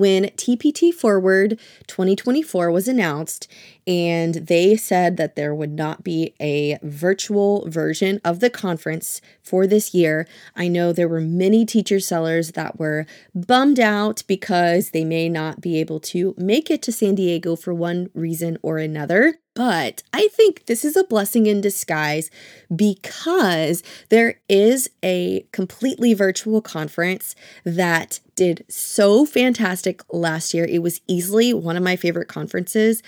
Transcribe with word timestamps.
when 0.00 0.24
TPT 0.30 0.94
Forward 0.94 1.60
2024 1.86 2.70
was 2.70 2.88
announced, 2.88 3.46
and 3.86 4.34
they 4.36 4.74
said 4.74 5.18
that 5.18 5.36
there 5.36 5.54
would 5.54 5.72
not 5.72 6.02
be 6.02 6.34
a 6.40 6.78
virtual 6.82 7.68
version 7.68 8.18
of 8.24 8.40
the 8.40 8.48
conference 8.48 9.20
for 9.42 9.66
this 9.66 9.92
year. 9.92 10.26
I 10.56 10.68
know 10.68 10.94
there 10.94 11.06
were 11.06 11.20
many 11.20 11.66
teacher 11.66 12.00
sellers 12.00 12.52
that 12.52 12.78
were 12.78 13.04
bummed 13.34 13.78
out 13.78 14.22
because 14.26 14.90
they 14.90 15.04
may 15.04 15.28
not 15.28 15.60
be 15.60 15.78
able 15.78 16.00
to 16.00 16.34
make 16.38 16.70
it 16.70 16.80
to 16.82 16.92
San 16.92 17.14
Diego 17.14 17.54
for 17.54 17.74
one 17.74 18.08
reason 18.14 18.56
or 18.62 18.78
another. 18.78 19.38
But 19.54 20.02
I 20.14 20.28
think 20.28 20.66
this 20.66 20.84
is 20.84 20.96
a 20.96 21.04
blessing 21.04 21.46
in 21.46 21.60
disguise 21.60 22.30
because 22.74 23.82
there 24.08 24.40
is 24.48 24.88
a 25.02 25.44
completely 25.52 26.14
virtual 26.14 26.62
conference 26.62 27.34
that 27.64 28.20
did 28.40 28.64
so 28.70 29.26
fantastic 29.26 30.02
last 30.14 30.54
year. 30.54 30.64
It 30.64 30.78
was 30.78 31.02
easily 31.06 31.52
one 31.52 31.76
of 31.76 31.82
my 31.82 31.94
favorite 31.94 32.26
conferences 32.26 33.02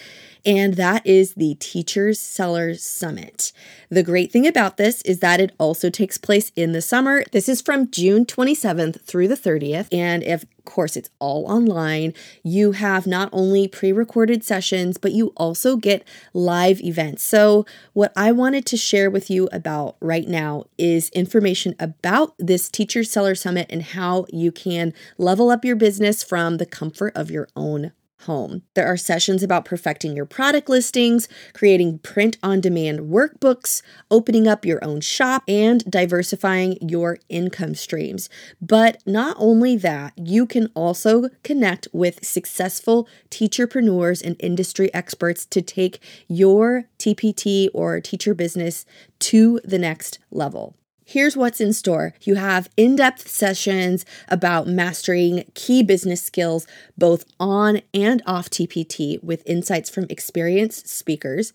and 0.45 0.75
that 0.75 1.07
is 1.07 1.35
the 1.35 1.55
Teachers 1.61 2.19
Sellers 2.19 2.83
Summit. 2.83 3.53
The 3.91 4.03
great 4.03 4.33
thing 4.33 4.47
about 4.47 4.77
this 4.77 5.03
is 5.03 5.21
that 5.21 5.41
it 5.41 5.53
also 5.59 5.91
takes 5.91 6.19
place 6.19 6.51
in 6.57 6.73
the 6.73 6.83
summer. 6.83 7.25
This 7.33 7.49
is 7.49 7.63
from 7.63 7.91
June 7.91 8.25
27th 8.27 9.03
through 9.03 9.29
the 9.29 9.37
30th, 9.37 9.89
and 9.93 10.23
if 10.23 10.45
course 10.65 10.97
it's 10.97 11.11
all 11.19 11.47
online, 11.47 12.15
you 12.43 12.73
have 12.73 13.07
not 13.07 13.29
only 13.33 13.69
pre-recorded 13.69 14.45
sessions, 14.45 14.99
but 14.99 15.13
you 15.13 15.33
also 15.37 15.77
get 15.77 16.07
live 16.33 16.81
events. 16.81 17.23
So, 17.23 17.67
what 17.93 18.13
I 18.17 18.33
wanted 18.33 18.67
to 18.67 18.77
share 18.77 19.11
with 19.11 19.31
you 19.31 19.49
about 19.53 19.97
right 20.01 20.29
now 20.29 20.65
is 20.79 21.09
information 21.11 21.75
about 21.79 22.35
this 22.39 22.69
Teacher 22.69 23.05
Seller 23.05 23.35
Summit 23.35 23.67
and 23.71 23.83
how 23.83 24.27
you 24.31 24.53
can 24.53 24.93
level 25.19 25.51
up 25.51 25.65
your 25.65 25.77
business 25.77 26.23
from 26.23 26.57
the 26.59 26.67
comfort 26.67 27.13
of 27.17 27.31
your 27.31 27.49
own 27.57 27.93
home. 28.23 28.63
There 28.75 28.87
are 28.87 28.97
sessions 28.97 29.43
about 29.43 29.65
perfecting 29.65 30.17
your 30.17 30.27
product 30.27 30.69
listings, 30.69 31.29
creating 31.55 31.99
print 31.99 32.39
on 32.43 32.61
demand 32.61 33.01
workbooks, 33.01 33.83
opening 34.11 34.47
up 34.47 34.65
your 34.65 34.83
own 34.85 35.01
shop, 35.01 35.43
and 35.49 35.85
diversifying 35.91 36.79
your 36.81 37.19
income 37.29 37.75
streams. 37.75 38.29
But 38.61 39.03
not 39.07 39.37
only 39.39 39.77
that, 39.77 40.13
you 40.17 40.47
can 40.47 40.71
also 40.75 41.29
connect 41.43 41.89
with 41.93 42.25
successful 42.25 43.09
teacherpreneurs 43.31 44.23
and 44.25 44.37
industry 44.41 44.93
experts 44.95 45.47
to 45.47 45.63
take 45.63 46.01
your 46.29 46.85
TPT 46.99 47.69
or 47.75 48.01
teacher 48.01 48.35
business 48.35 48.85
to 49.21 49.61
the 49.65 49.79
next 49.79 50.19
level. 50.31 50.77
Here's 51.05 51.37
what's 51.37 51.61
in 51.61 51.73
store. 51.73 52.15
You 52.23 52.37
have 52.37 52.69
in 52.77 52.97
depth 52.97 53.29
sessions 53.29 54.07
about 54.29 54.69
mastering 54.69 55.45
key 55.55 55.83
business 55.83 56.23
skills, 56.23 56.67
both 56.97 57.25
on 57.41 57.83
and 57.93 58.23
off 58.25 58.49
TPT, 58.49 59.23
with 59.23 59.43
insights 59.45 59.91
from 59.91 60.07
experienced 60.09 60.89
speakers. 60.89 61.53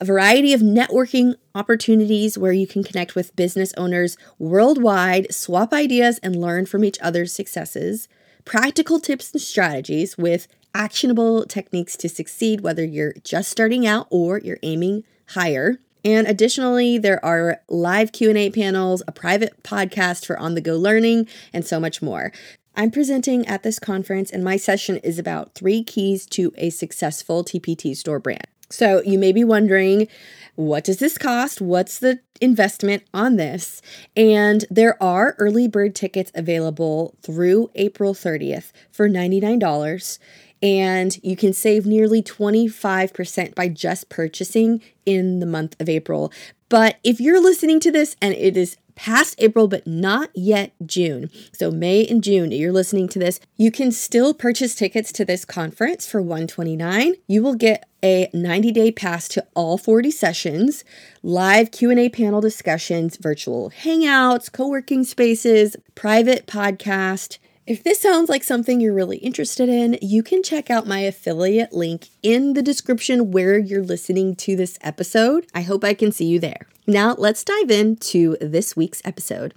A 0.00 0.04
variety 0.04 0.52
of 0.52 0.60
networking 0.60 1.34
opportunities 1.54 2.38
where 2.38 2.52
you 2.52 2.66
can 2.66 2.84
connect 2.84 3.14
with 3.14 3.34
business 3.36 3.72
owners 3.76 4.16
worldwide, 4.38 5.34
swap 5.34 5.72
ideas, 5.72 6.18
and 6.22 6.40
learn 6.40 6.66
from 6.66 6.84
each 6.84 6.98
other's 7.00 7.32
successes. 7.32 8.08
Practical 8.44 9.00
tips 9.00 9.32
and 9.32 9.40
strategies 9.40 10.16
with 10.16 10.46
actionable 10.74 11.46
techniques 11.46 11.96
to 11.96 12.08
succeed, 12.08 12.60
whether 12.60 12.84
you're 12.84 13.14
just 13.24 13.50
starting 13.50 13.86
out 13.86 14.06
or 14.10 14.38
you're 14.38 14.58
aiming 14.62 15.04
higher. 15.30 15.78
And 16.04 16.26
additionally, 16.26 16.98
there 16.98 17.24
are 17.24 17.62
live 17.68 18.12
Q&A 18.12 18.50
panels, 18.50 19.02
a 19.08 19.12
private 19.12 19.62
podcast 19.62 20.26
for 20.26 20.38
on-the-go 20.38 20.76
learning, 20.76 21.28
and 21.52 21.64
so 21.64 21.80
much 21.80 22.02
more. 22.02 22.30
I'm 22.76 22.90
presenting 22.90 23.46
at 23.46 23.62
this 23.62 23.78
conference 23.78 24.30
and 24.30 24.44
my 24.44 24.56
session 24.56 24.98
is 24.98 25.18
about 25.18 25.54
3 25.54 25.82
keys 25.84 26.26
to 26.26 26.52
a 26.56 26.70
successful 26.70 27.44
TPT 27.44 27.96
store 27.96 28.18
brand. 28.18 28.46
So, 28.68 29.02
you 29.02 29.18
may 29.18 29.32
be 29.32 29.44
wondering, 29.44 30.08
what 30.56 30.84
does 30.84 30.98
this 30.98 31.16
cost? 31.16 31.60
What's 31.60 31.98
the 31.98 32.20
investment 32.40 33.04
on 33.14 33.36
this? 33.36 33.80
And 34.16 34.64
there 34.70 35.00
are 35.02 35.36
early 35.38 35.68
bird 35.68 35.94
tickets 35.94 36.32
available 36.34 37.14
through 37.22 37.70
April 37.74 38.14
30th 38.14 38.72
for 38.90 39.08
$99 39.08 40.18
and 40.64 41.22
you 41.22 41.36
can 41.36 41.52
save 41.52 41.84
nearly 41.84 42.22
25% 42.22 43.54
by 43.54 43.68
just 43.68 44.08
purchasing 44.08 44.80
in 45.04 45.40
the 45.40 45.46
month 45.46 45.78
of 45.78 45.90
April. 45.90 46.32
But 46.70 46.96
if 47.04 47.20
you're 47.20 47.40
listening 47.40 47.80
to 47.80 47.92
this 47.92 48.16
and 48.22 48.32
it 48.32 48.56
is 48.56 48.78
past 48.94 49.34
April 49.38 49.68
but 49.68 49.86
not 49.86 50.30
yet 50.34 50.72
June, 50.86 51.28
so 51.52 51.70
May 51.70 52.06
and 52.06 52.24
June, 52.24 52.50
you're 52.50 52.72
listening 52.72 53.08
to 53.08 53.18
this, 53.18 53.40
you 53.56 53.70
can 53.70 53.92
still 53.92 54.32
purchase 54.32 54.74
tickets 54.74 55.12
to 55.12 55.24
this 55.26 55.44
conference 55.44 56.06
for 56.06 56.22
129. 56.22 57.16
You 57.26 57.42
will 57.42 57.56
get 57.56 57.86
a 58.02 58.28
90-day 58.28 58.92
pass 58.92 59.28
to 59.28 59.46
all 59.54 59.76
40 59.76 60.10
sessions, 60.10 60.82
live 61.22 61.72
Q&A 61.72 62.08
panel 62.08 62.40
discussions, 62.40 63.18
virtual 63.18 63.70
hangouts, 63.70 64.50
co-working 64.50 65.04
spaces, 65.04 65.76
private 65.94 66.46
podcast, 66.46 67.36
if 67.66 67.82
this 67.82 68.00
sounds 68.00 68.28
like 68.28 68.44
something 68.44 68.78
you're 68.80 68.92
really 68.92 69.16
interested 69.18 69.70
in, 69.70 69.98
you 70.02 70.22
can 70.22 70.42
check 70.42 70.70
out 70.70 70.86
my 70.86 71.00
affiliate 71.00 71.72
link 71.72 72.08
in 72.22 72.52
the 72.52 72.62
description 72.62 73.30
where 73.30 73.58
you're 73.58 73.82
listening 73.82 74.36
to 74.36 74.54
this 74.54 74.78
episode. 74.82 75.46
I 75.54 75.62
hope 75.62 75.82
I 75.82 75.94
can 75.94 76.12
see 76.12 76.26
you 76.26 76.38
there. 76.38 76.66
Now, 76.86 77.14
let's 77.16 77.42
dive 77.42 77.70
into 77.70 78.36
this 78.38 78.76
week's 78.76 79.00
episode. 79.04 79.54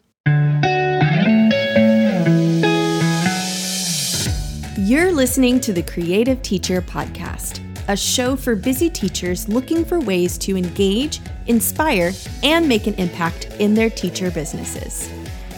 You're 4.78 5.12
listening 5.12 5.60
to 5.60 5.74
the 5.74 5.84
Creative 5.86 6.42
Teacher 6.42 6.82
Podcast, 6.82 7.60
a 7.90 7.98
show 7.98 8.38
for 8.38 8.56
busy 8.56 8.90
teachers 8.90 9.50
looking 9.50 9.84
for 9.84 10.00
ways 10.00 10.38
to 10.40 10.56
engage, 10.56 11.20
inspire, 11.48 12.14
and 12.42 12.70
make 12.70 12.88
an 12.88 12.94
impact 12.94 13.48
in 13.60 13.74
their 13.74 13.90
teacher 13.90 14.32
businesses. 14.32 15.10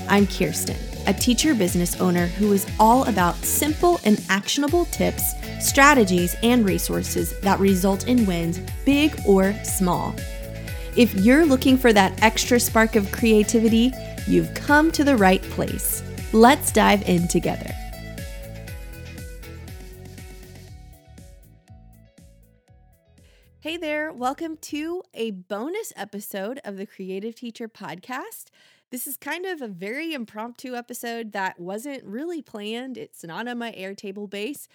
I'm 0.08 0.26
Kirsten 0.26 0.89
a 1.08 1.14
teacher 1.14 1.54
business 1.54 2.00
owner 2.00 2.28
who 2.28 2.54
is 2.54 2.66
all 2.80 3.04
about 3.06 3.36
simple 3.38 4.00
and 4.06 4.24
actionable 4.30 4.86
tips, 4.86 5.34
strategies, 5.60 6.36
and 6.44 6.66
resources 6.66 7.40
that 7.40 7.60
result 7.60 8.08
in 8.08 8.26
wins, 8.26 8.60
big 8.86 9.20
or 9.26 9.54
small. 9.64 10.16
If 10.96 11.14
you're 11.16 11.46
looking 11.46 11.78
for 11.78 11.94
that 11.94 12.22
extra 12.24 12.60
spark 12.60 12.96
of 12.96 13.12
creativity, 13.12 13.92
you've 14.28 14.54
come 14.54 14.92
to 14.92 15.04
the 15.04 15.16
right 15.16 15.42
place. 15.42 16.04
Let's 16.34 16.72
dive 16.72 17.08
in 17.08 17.28
together. 17.28 17.74
Hey 23.62 23.76
there, 23.76 24.14
welcome 24.14 24.56
to 24.62 25.04
a 25.14 25.32
bonus 25.32 25.92
episode 25.98 26.62
of 26.64 26.78
the 26.78 26.86
Creative 26.86 27.36
Teacher 27.36 27.68
Podcast. 27.68 28.46
This 28.92 29.06
is 29.06 29.18
kind 29.18 29.46
of 29.46 29.62
a 29.62 29.68
very 29.68 30.14
impromptu 30.14 30.76
episode 30.76 31.32
that 31.34 31.60
wasn't 31.60 32.04
really 32.04 32.42
planned. 32.42 32.98
It's 32.98 33.24
not 33.24 33.48
on 33.48 33.60
my 33.60 33.72
Airtable 33.72 34.28
base, 34.28 34.68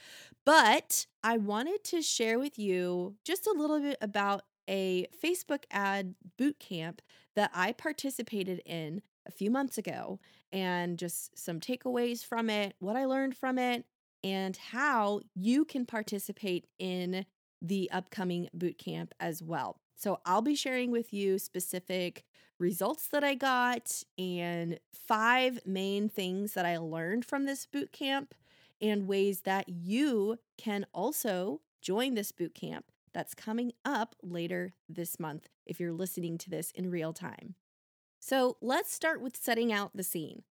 but 0.44 1.06
I 1.24 1.36
wanted 1.36 1.82
to 1.84 2.00
share 2.00 2.38
with 2.38 2.56
you 2.56 3.16
just 3.24 3.48
a 3.48 3.52
little 3.52 3.80
bit 3.80 3.98
about 4.00 4.42
a 4.68 5.08
Facebook 5.22 5.64
ad 5.72 6.14
boot 6.38 6.60
camp 6.60 7.02
that 7.34 7.50
I 7.52 7.72
participated 7.72 8.62
in 8.64 9.02
a 9.26 9.32
few 9.32 9.50
months 9.50 9.78
ago 9.78 10.20
and 10.52 10.96
just 10.96 11.36
some 11.36 11.58
takeaways 11.58 12.24
from 12.24 12.48
it, 12.48 12.74
what 12.78 12.94
I 12.94 13.06
learned 13.06 13.36
from 13.36 13.58
it, 13.58 13.84
and 14.22 14.56
how 14.56 15.22
you 15.34 15.64
can 15.64 15.86
participate 15.86 16.66
in 16.78 17.26
the 17.60 17.90
upcoming 17.90 18.48
boot 18.54 18.78
camp 18.78 19.12
as 19.18 19.42
well. 19.42 19.80
So 19.96 20.20
I'll 20.24 20.42
be 20.42 20.54
sharing 20.54 20.90
with 20.90 21.12
you 21.12 21.38
specific 21.38 22.24
results 22.58 23.08
that 23.08 23.24
I 23.24 23.34
got 23.34 24.02
and 24.18 24.78
five 24.92 25.60
main 25.66 26.08
things 26.08 26.52
that 26.54 26.66
I 26.66 26.78
learned 26.78 27.24
from 27.24 27.46
this 27.46 27.66
boot 27.66 27.92
camp 27.92 28.34
and 28.80 29.08
ways 29.08 29.42
that 29.42 29.68
you 29.68 30.38
can 30.58 30.86
also 30.92 31.60
join 31.80 32.14
this 32.14 32.32
boot 32.32 32.54
camp 32.54 32.86
that's 33.12 33.34
coming 33.34 33.72
up 33.84 34.16
later 34.22 34.74
this 34.88 35.20
month 35.20 35.48
if 35.66 35.78
you're 35.78 35.92
listening 35.92 36.36
to 36.38 36.50
this 36.50 36.70
in 36.72 36.90
real 36.90 37.12
time. 37.12 37.54
So 38.18 38.56
let's 38.60 38.92
start 38.92 39.20
with 39.20 39.36
setting 39.36 39.72
out 39.72 39.96
the 39.96 40.02
scene 40.02 40.42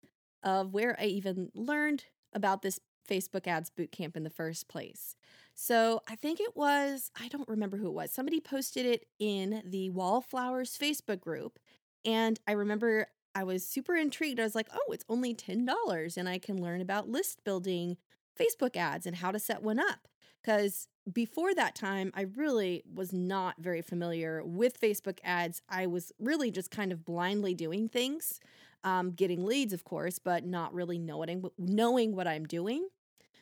of 0.42 0.72
where 0.72 0.98
I 1.00 1.06
even 1.06 1.50
learned 1.54 2.04
about 2.32 2.62
this 2.62 2.80
Facebook 3.08 3.46
ads 3.46 3.70
bootcamp 3.70 4.16
in 4.16 4.24
the 4.24 4.30
first 4.30 4.68
place. 4.68 5.16
So 5.54 6.00
I 6.08 6.16
think 6.16 6.40
it 6.40 6.56
was, 6.56 7.10
I 7.20 7.28
don't 7.28 7.48
remember 7.48 7.76
who 7.76 7.88
it 7.88 7.94
was. 7.94 8.10
Somebody 8.10 8.40
posted 8.40 8.86
it 8.86 9.06
in 9.18 9.62
the 9.66 9.90
Wallflowers 9.90 10.76
Facebook 10.78 11.20
group. 11.20 11.58
And 12.04 12.40
I 12.48 12.52
remember 12.52 13.08
I 13.34 13.44
was 13.44 13.66
super 13.66 13.96
intrigued. 13.96 14.40
I 14.40 14.44
was 14.44 14.54
like, 14.54 14.68
oh, 14.72 14.92
it's 14.92 15.04
only 15.08 15.34
$10 15.34 16.16
and 16.16 16.28
I 16.28 16.38
can 16.38 16.60
learn 16.60 16.80
about 16.80 17.08
list 17.08 17.44
building 17.44 17.96
Facebook 18.38 18.76
ads 18.76 19.06
and 19.06 19.16
how 19.16 19.30
to 19.30 19.38
set 19.38 19.62
one 19.62 19.78
up. 19.78 20.08
Because 20.42 20.88
before 21.12 21.54
that 21.54 21.74
time, 21.74 22.10
I 22.14 22.22
really 22.22 22.82
was 22.92 23.12
not 23.12 23.56
very 23.58 23.82
familiar 23.82 24.42
with 24.44 24.80
Facebook 24.80 25.18
ads. 25.24 25.62
I 25.68 25.86
was 25.86 26.12
really 26.18 26.50
just 26.50 26.70
kind 26.70 26.92
of 26.92 27.04
blindly 27.04 27.54
doing 27.54 27.88
things, 27.88 28.40
um, 28.84 29.12
getting 29.12 29.44
leads, 29.44 29.72
of 29.72 29.84
course, 29.84 30.18
but 30.18 30.44
not 30.44 30.74
really 30.74 30.98
knowing 30.98 31.44
knowing 31.58 32.14
what 32.14 32.26
I'm 32.26 32.44
doing. 32.44 32.88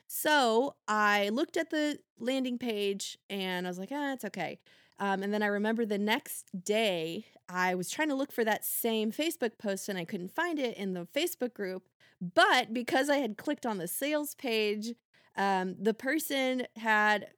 So 0.06 0.74
I 0.88 1.28
looked 1.28 1.56
at 1.56 1.70
the 1.70 1.98
landing 2.18 2.58
page 2.58 3.16
and 3.28 3.66
I 3.66 3.70
was 3.70 3.78
like, 3.78 3.90
ah, 3.92 4.12
it's 4.12 4.24
okay. 4.24 4.58
Um, 4.98 5.22
and 5.22 5.32
then 5.32 5.42
I 5.42 5.46
remember 5.46 5.86
the 5.86 5.98
next 5.98 6.50
day, 6.64 7.26
I 7.48 7.74
was 7.74 7.90
trying 7.90 8.08
to 8.08 8.14
look 8.14 8.32
for 8.32 8.44
that 8.44 8.64
same 8.64 9.12
Facebook 9.12 9.56
post 9.56 9.88
and 9.88 9.98
I 9.98 10.04
couldn't 10.04 10.34
find 10.34 10.58
it 10.58 10.76
in 10.76 10.92
the 10.92 11.06
Facebook 11.14 11.54
group. 11.54 11.84
But 12.20 12.74
because 12.74 13.08
I 13.08 13.16
had 13.16 13.38
clicked 13.38 13.64
on 13.64 13.78
the 13.78 13.88
sales 13.88 14.34
page, 14.34 14.94
um, 15.36 15.76
the 15.80 15.94
person 15.94 16.66
had 16.76 17.28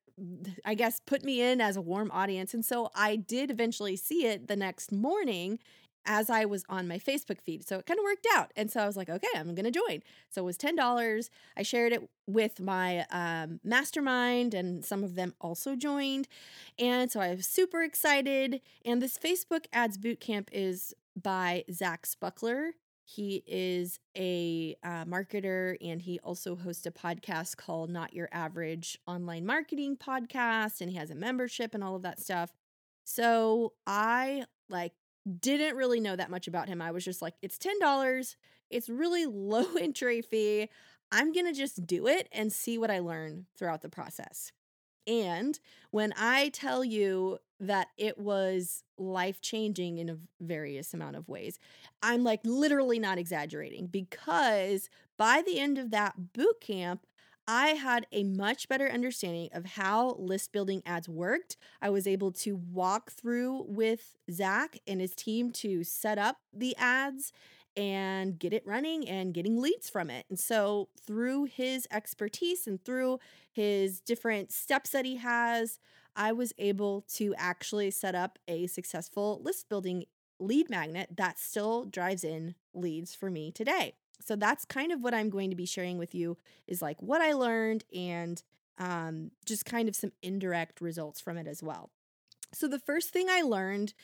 I 0.64 0.75
guess, 0.75 1.00
put 1.00 1.25
me 1.25 1.40
in 1.40 1.60
as 1.60 1.76
a 1.76 1.81
warm 1.81 2.10
audience. 2.10 2.55
And 2.55 2.64
so 2.64 2.90
I 2.94 3.16
did 3.16 3.50
eventually 3.50 3.96
see 3.96 4.26
it 4.26 4.48
the 4.48 4.56
next 4.56 4.93
morning 4.93 5.58
as 6.04 6.31
I 6.31 6.44
was 6.44 6.64
on 6.69 6.88
my 6.88 6.99
Facebook 6.99 7.40
feed. 7.40 7.66
So 7.66 7.78
it 7.78 7.87
kind 7.87 7.99
of 7.99 8.04
worked 8.04 8.26
out. 8.34 8.52
And 8.56 8.70
so 8.70 8.81
I 8.81 8.87
was 8.87 8.96
like, 8.96 9.08
okay, 9.08 9.28
I'm 9.34 9.54
going 9.54 9.64
to 9.64 9.70
join. 9.70 10.02
So 10.31 10.43
it 10.43 10.44
was 10.44 10.58
$10. 10.58 11.31
I 11.56 11.62
shared 11.62 11.93
it 11.93 12.08
with 12.26 12.60
my 12.60 13.06
um, 13.10 13.60
mastermind, 13.64 14.54
and 14.54 14.84
some 14.84 15.04
of 15.04 15.14
them 15.14 15.34
also 15.40 15.76
joined. 15.76 16.28
And 16.78 17.10
so 17.10 17.20
I 17.20 17.34
was 17.34 17.46
super 17.46 17.82
excited. 17.82 18.60
And 18.84 19.00
this 19.02 19.19
Facebook 19.19 19.66
Ads 19.72 19.99
Bootcamp 19.99 20.49
is 20.52 20.94
by 21.20 21.64
Zach 21.70 22.06
Spuckler. 22.06 22.70
He 23.05 23.43
is 23.46 23.98
a 24.16 24.76
uh, 24.82 25.05
marketer 25.05 25.76
and 25.82 26.00
he 26.00 26.20
also 26.20 26.55
hosts 26.55 26.87
a 26.87 26.90
podcast 26.90 27.56
called 27.56 27.90
Not 27.90 28.14
Your 28.14 28.28
Average 28.32 28.98
Online 29.06 29.44
Marketing 29.44 29.96
Podcast. 29.96 30.81
And 30.81 30.90
he 30.90 30.96
has 30.96 31.10
a 31.10 31.14
membership 31.14 31.75
and 31.75 31.82
all 31.82 31.96
of 31.96 32.02
that 32.02 32.20
stuff. 32.20 32.52
So 33.05 33.72
I 33.87 34.44
like 34.69 34.93
didn't 35.40 35.76
really 35.76 36.00
know 36.00 36.16
that 36.16 36.30
much 36.30 36.48
about 36.48 36.69
him. 36.69 36.82
I 36.82 36.90
was 36.90 37.04
just 37.04 37.22
like, 37.22 37.34
it's 37.42 37.58
$10. 37.58 38.36
It's 38.70 38.88
really 38.88 39.26
low 39.26 39.66
entry 39.80 40.22
fee. 40.22 40.69
I'm 41.10 41.32
going 41.32 41.46
to 41.46 41.52
just 41.52 41.86
do 41.86 42.06
it 42.06 42.28
and 42.32 42.52
see 42.52 42.78
what 42.78 42.90
I 42.90 43.00
learn 43.00 43.46
throughout 43.56 43.82
the 43.82 43.88
process. 43.88 44.52
And 45.06 45.58
when 45.90 46.14
I 46.16 46.48
tell 46.50 46.84
you 46.84 47.38
that 47.60 47.88
it 47.98 48.19
was 48.19 48.82
life 48.98 49.40
changing 49.40 49.98
in 49.98 50.08
a 50.08 50.16
various 50.40 50.94
amount 50.94 51.16
of 51.16 51.28
ways, 51.28 51.58
I'm 52.02 52.24
like 52.24 52.40
literally 52.44 52.98
not 52.98 53.19
exaggerating 53.19 53.88
because 53.88 54.88
by 55.19 55.42
the 55.44 55.58
end 55.58 55.78
of 55.78 55.90
that 55.90 56.32
boot 56.32 56.60
camp, 56.60 57.06
I 57.48 57.68
had 57.70 58.06
a 58.12 58.22
much 58.22 58.68
better 58.68 58.88
understanding 58.88 59.48
of 59.52 59.64
how 59.66 60.14
list 60.18 60.52
building 60.52 60.82
ads 60.86 61.08
worked. 61.08 61.56
I 61.80 61.90
was 61.90 62.06
able 62.06 62.30
to 62.32 62.54
walk 62.56 63.10
through 63.10 63.64
with 63.68 64.16
Zach 64.30 64.78
and 64.86 65.00
his 65.00 65.14
team 65.14 65.50
to 65.52 65.82
set 65.82 66.18
up 66.18 66.36
the 66.52 66.76
ads 66.76 67.32
and 67.76 68.38
get 68.38 68.52
it 68.52 68.66
running 68.66 69.08
and 69.08 69.34
getting 69.34 69.60
leads 69.60 69.90
from 69.90 70.08
it. 70.10 70.26
And 70.28 70.38
so, 70.38 70.88
through 71.04 71.44
his 71.44 71.88
expertise 71.90 72.66
and 72.66 72.82
through 72.84 73.18
his 73.50 74.00
different 74.00 74.52
steps 74.52 74.90
that 74.90 75.04
he 75.04 75.16
has, 75.16 75.78
I 76.14 76.32
was 76.32 76.52
able 76.58 77.02
to 77.14 77.34
actually 77.38 77.90
set 77.90 78.14
up 78.14 78.38
a 78.46 78.66
successful 78.66 79.40
list 79.42 79.68
building 79.68 80.04
lead 80.38 80.68
magnet 80.70 81.08
that 81.16 81.38
still 81.38 81.84
drives 81.86 82.24
in 82.24 82.54
leads 82.74 83.14
for 83.14 83.30
me 83.30 83.50
today 83.50 83.94
so 84.24 84.36
that's 84.36 84.64
kind 84.64 84.92
of 84.92 85.02
what 85.02 85.14
I'm 85.14 85.30
going 85.30 85.50
to 85.50 85.56
be 85.56 85.66
sharing 85.66 85.98
with 85.98 86.14
you 86.14 86.36
is 86.66 86.82
like 86.82 87.00
what 87.02 87.20
I 87.20 87.32
learned 87.32 87.84
and 87.94 88.42
um, 88.78 89.30
just 89.46 89.64
kind 89.64 89.88
of 89.88 89.96
some 89.96 90.12
indirect 90.22 90.80
results 90.80 91.20
from 91.20 91.36
it 91.36 91.46
as 91.46 91.62
well. 91.62 91.90
So 92.52 92.69
the 92.69 92.78
first 92.78 93.10
thing 93.10 93.28
I 93.30 93.42
learned 93.42 93.94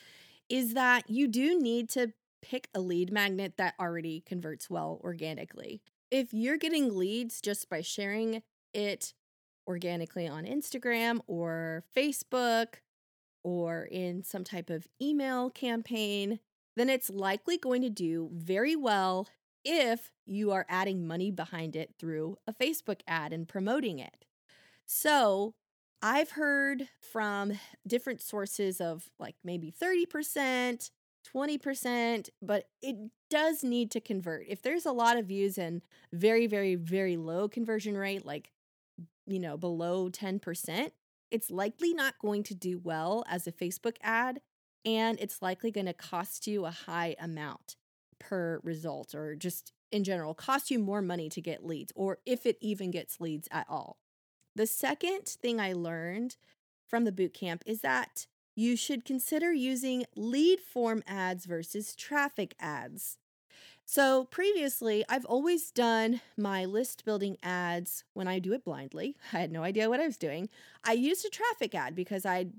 is 0.49 0.73
that 0.73 1.09
you 1.09 1.27
do 1.27 1.59
need 1.59 1.89
to 1.89 2.13
pick 2.41 2.69
a 2.73 2.79
lead 2.79 3.11
magnet 3.11 3.53
that 3.57 3.75
already 3.79 4.21
converts 4.25 4.69
well 4.69 4.99
organically. 5.03 5.81
If 6.09 6.33
you're 6.33 6.57
getting 6.57 6.95
leads 6.95 7.41
just 7.41 7.69
by 7.69 7.81
sharing 7.81 8.41
it 8.73 9.13
organically 9.67 10.27
on 10.27 10.45
Instagram 10.45 11.19
or 11.27 11.83
Facebook 11.95 12.75
or 13.43 13.83
in 13.91 14.23
some 14.23 14.43
type 14.43 14.69
of 14.69 14.87
email 15.01 15.49
campaign, 15.49 16.39
then 16.75 16.89
it's 16.89 17.09
likely 17.09 17.57
going 17.57 17.81
to 17.81 17.89
do 17.89 18.29
very 18.33 18.75
well 18.75 19.27
if 19.63 20.11
you 20.25 20.51
are 20.51 20.65
adding 20.69 21.07
money 21.07 21.31
behind 21.31 21.75
it 21.75 21.95
through 21.99 22.37
a 22.47 22.53
Facebook 22.53 23.01
ad 23.07 23.33
and 23.33 23.47
promoting 23.47 23.99
it. 23.99 24.25
So, 24.85 25.53
I've 26.01 26.31
heard 26.31 26.87
from 27.01 27.53
different 27.85 28.21
sources 28.21 28.79
of 28.79 29.09
like 29.19 29.35
maybe 29.43 29.71
30%, 29.71 30.89
20%, 31.35 32.29
but 32.41 32.69
it 32.81 32.95
does 33.29 33.63
need 33.63 33.91
to 33.91 33.99
convert. 33.99 34.45
If 34.47 34.61
there's 34.61 34.85
a 34.85 34.91
lot 34.91 35.17
of 35.17 35.25
views 35.25 35.57
and 35.57 35.81
very, 36.13 36.47
very, 36.47 36.75
very 36.75 37.17
low 37.17 37.49
conversion 37.49 37.97
rate, 37.97 38.25
like, 38.25 38.51
you 39.27 39.39
know, 39.39 39.57
below 39.57 40.09
10%, 40.09 40.91
it's 41.31 41.51
likely 41.51 41.93
not 41.93 42.17
going 42.19 42.43
to 42.43 42.55
do 42.55 42.79
well 42.81 43.23
as 43.29 43.45
a 43.45 43.51
Facebook 43.51 43.97
ad 44.01 44.39
and 44.85 45.19
it's 45.19 45.41
likely 45.41 45.69
going 45.69 45.85
to 45.85 45.93
cost 45.93 46.47
you 46.47 46.65
a 46.65 46.71
high 46.71 47.15
amount 47.19 47.75
per 48.19 48.59
result 48.63 49.15
or 49.15 49.35
just 49.35 49.71
in 49.91 50.03
general 50.03 50.33
cost 50.33 50.69
you 50.69 50.79
more 50.79 51.01
money 51.01 51.29
to 51.29 51.41
get 51.41 51.65
leads 51.65 51.91
or 51.95 52.19
if 52.25 52.45
it 52.45 52.57
even 52.61 52.91
gets 52.91 53.19
leads 53.19 53.47
at 53.51 53.65
all. 53.69 53.97
The 54.55 54.67
second 54.67 55.25
thing 55.25 55.59
I 55.59 55.73
learned 55.73 56.35
from 56.87 57.05
the 57.05 57.11
boot 57.11 57.33
camp 57.33 57.63
is 57.65 57.81
that 57.81 58.27
you 58.55 58.75
should 58.75 59.05
consider 59.05 59.53
using 59.53 60.05
lead 60.15 60.59
form 60.59 61.01
ads 61.07 61.45
versus 61.45 61.95
traffic 61.95 62.55
ads. 62.59 63.18
So, 63.91 64.25
previously, 64.25 65.03
I've 65.09 65.25
always 65.25 65.71
done 65.71 66.21
my 66.37 66.63
list 66.63 67.05
building 67.05 67.37
ads 67.41 68.03
when 68.13 68.27
I 68.27 68.37
do 68.37 68.53
it 68.53 68.63
blindly. 68.63 69.15
I 69.33 69.39
had 69.39 69.51
no 69.51 69.63
idea 69.63 69.89
what 69.89 69.99
I 69.99 70.05
was 70.05 70.15
doing. 70.15 70.47
I 70.83 70.91
used 70.91 71.25
a 71.25 71.29
traffic 71.29 71.73
ad 71.73 71.95
because 71.95 72.23
I 72.23 72.49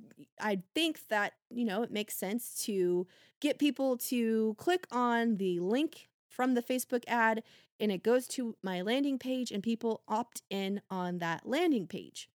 I 0.41 0.63
think 0.75 1.07
that, 1.07 1.35
you 1.49 1.65
know, 1.65 1.85
it 1.85 1.93
makes 1.93 2.17
sense 2.17 2.61
to 2.65 3.07
get 3.39 3.61
people 3.61 3.97
to 4.09 4.57
click 4.59 4.89
on 4.91 5.37
the 5.37 5.61
link 5.61 6.09
from 6.29 6.55
the 6.55 6.63
Facebook 6.63 7.05
ad 7.07 7.45
and 7.79 7.93
it 7.93 8.03
goes 8.03 8.27
to 8.31 8.57
my 8.61 8.83
landing 8.83 9.17
page 9.17 9.53
and 9.53 9.63
people 9.63 10.03
opt 10.09 10.43
in 10.51 10.81
on 10.91 11.19
that 11.19 11.47
landing 11.47 11.87
page. 11.87 12.29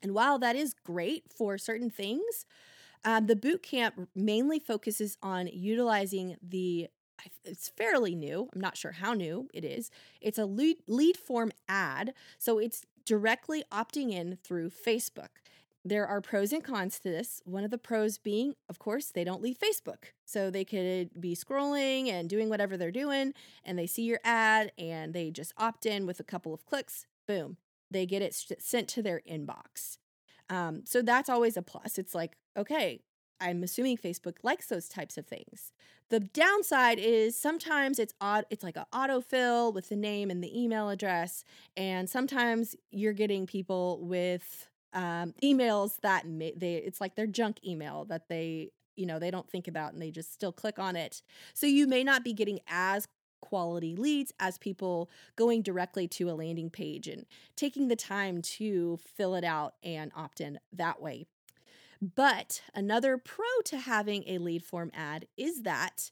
And 0.00 0.14
while 0.14 0.38
that 0.38 0.54
is 0.54 0.76
great 0.84 1.24
for 1.36 1.58
certain 1.58 1.90
things, 1.90 2.46
um, 3.04 3.26
the 3.26 3.34
boot 3.34 3.64
camp 3.64 4.08
mainly 4.14 4.60
focuses 4.60 5.16
on 5.24 5.48
utilizing 5.48 6.36
the 6.40 6.88
it's 7.44 7.68
fairly 7.68 8.14
new. 8.14 8.48
I'm 8.54 8.60
not 8.60 8.76
sure 8.76 8.92
how 8.92 9.12
new 9.12 9.48
it 9.52 9.64
is. 9.64 9.90
It's 10.20 10.38
a 10.38 10.46
lead, 10.46 10.78
lead 10.86 11.16
form 11.16 11.52
ad. 11.68 12.14
So 12.38 12.58
it's 12.58 12.82
directly 13.04 13.64
opting 13.72 14.12
in 14.12 14.38
through 14.44 14.70
Facebook. 14.70 15.28
There 15.84 16.06
are 16.06 16.20
pros 16.20 16.52
and 16.52 16.62
cons 16.62 16.98
to 17.00 17.08
this. 17.08 17.40
One 17.44 17.64
of 17.64 17.70
the 17.70 17.78
pros 17.78 18.18
being, 18.18 18.54
of 18.68 18.78
course, 18.78 19.06
they 19.06 19.24
don't 19.24 19.42
leave 19.42 19.58
Facebook. 19.58 20.12
So 20.26 20.50
they 20.50 20.64
could 20.64 21.10
be 21.18 21.34
scrolling 21.34 22.08
and 22.08 22.28
doing 22.28 22.48
whatever 22.50 22.76
they're 22.76 22.90
doing, 22.90 23.32
and 23.64 23.78
they 23.78 23.86
see 23.86 24.02
your 24.02 24.20
ad 24.24 24.72
and 24.76 25.14
they 25.14 25.30
just 25.30 25.54
opt 25.56 25.86
in 25.86 26.04
with 26.04 26.20
a 26.20 26.24
couple 26.24 26.52
of 26.52 26.66
clicks. 26.66 27.06
Boom, 27.26 27.56
they 27.90 28.04
get 28.04 28.22
it 28.22 28.34
sent 28.58 28.88
to 28.88 29.02
their 29.02 29.22
inbox. 29.30 29.96
Um, 30.50 30.82
so 30.84 31.00
that's 31.00 31.28
always 31.28 31.56
a 31.56 31.62
plus. 31.62 31.98
It's 31.98 32.14
like, 32.14 32.36
okay, 32.56 33.00
I'm 33.40 33.62
assuming 33.62 33.96
Facebook 33.96 34.36
likes 34.42 34.66
those 34.66 34.88
types 34.88 35.16
of 35.16 35.26
things. 35.26 35.72
The 36.10 36.20
downside 36.20 36.98
is 36.98 37.38
sometimes 37.38 37.98
it's 37.98 38.14
odd 38.20 38.46
it's 38.50 38.64
like 38.64 38.76
an 38.76 38.86
autofill 38.92 39.72
with 39.74 39.88
the 39.88 39.96
name 39.96 40.30
and 40.30 40.42
the 40.42 40.60
email 40.60 40.88
address 40.88 41.44
and 41.76 42.08
sometimes 42.08 42.74
you're 42.90 43.12
getting 43.12 43.46
people 43.46 44.00
with 44.02 44.68
um, 44.94 45.34
emails 45.42 46.00
that 46.00 46.26
may, 46.26 46.54
they 46.56 46.76
it's 46.76 47.00
like 47.00 47.14
their 47.14 47.26
junk 47.26 47.58
email 47.66 48.06
that 48.06 48.28
they 48.28 48.70
you 48.96 49.06
know 49.06 49.18
they 49.18 49.30
don't 49.30 49.48
think 49.50 49.68
about 49.68 49.92
and 49.92 50.00
they 50.00 50.10
just 50.10 50.32
still 50.32 50.52
click 50.52 50.78
on 50.78 50.96
it. 50.96 51.22
So 51.54 51.66
you 51.66 51.86
may 51.86 52.02
not 52.02 52.24
be 52.24 52.32
getting 52.32 52.60
as 52.68 53.06
quality 53.40 53.94
leads 53.94 54.32
as 54.40 54.58
people 54.58 55.08
going 55.36 55.62
directly 55.62 56.08
to 56.08 56.30
a 56.30 56.32
landing 56.32 56.70
page 56.70 57.06
and 57.06 57.24
taking 57.56 57.88
the 57.88 57.96
time 57.96 58.42
to 58.42 58.98
fill 59.16 59.34
it 59.34 59.44
out 59.44 59.74
and 59.82 60.10
opt 60.16 60.40
in 60.40 60.58
that 60.72 61.00
way. 61.00 61.26
But 62.00 62.62
another 62.74 63.18
pro 63.18 63.46
to 63.66 63.78
having 63.78 64.24
a 64.26 64.38
lead 64.38 64.64
form 64.64 64.90
ad 64.94 65.26
is 65.36 65.62
that 65.62 66.10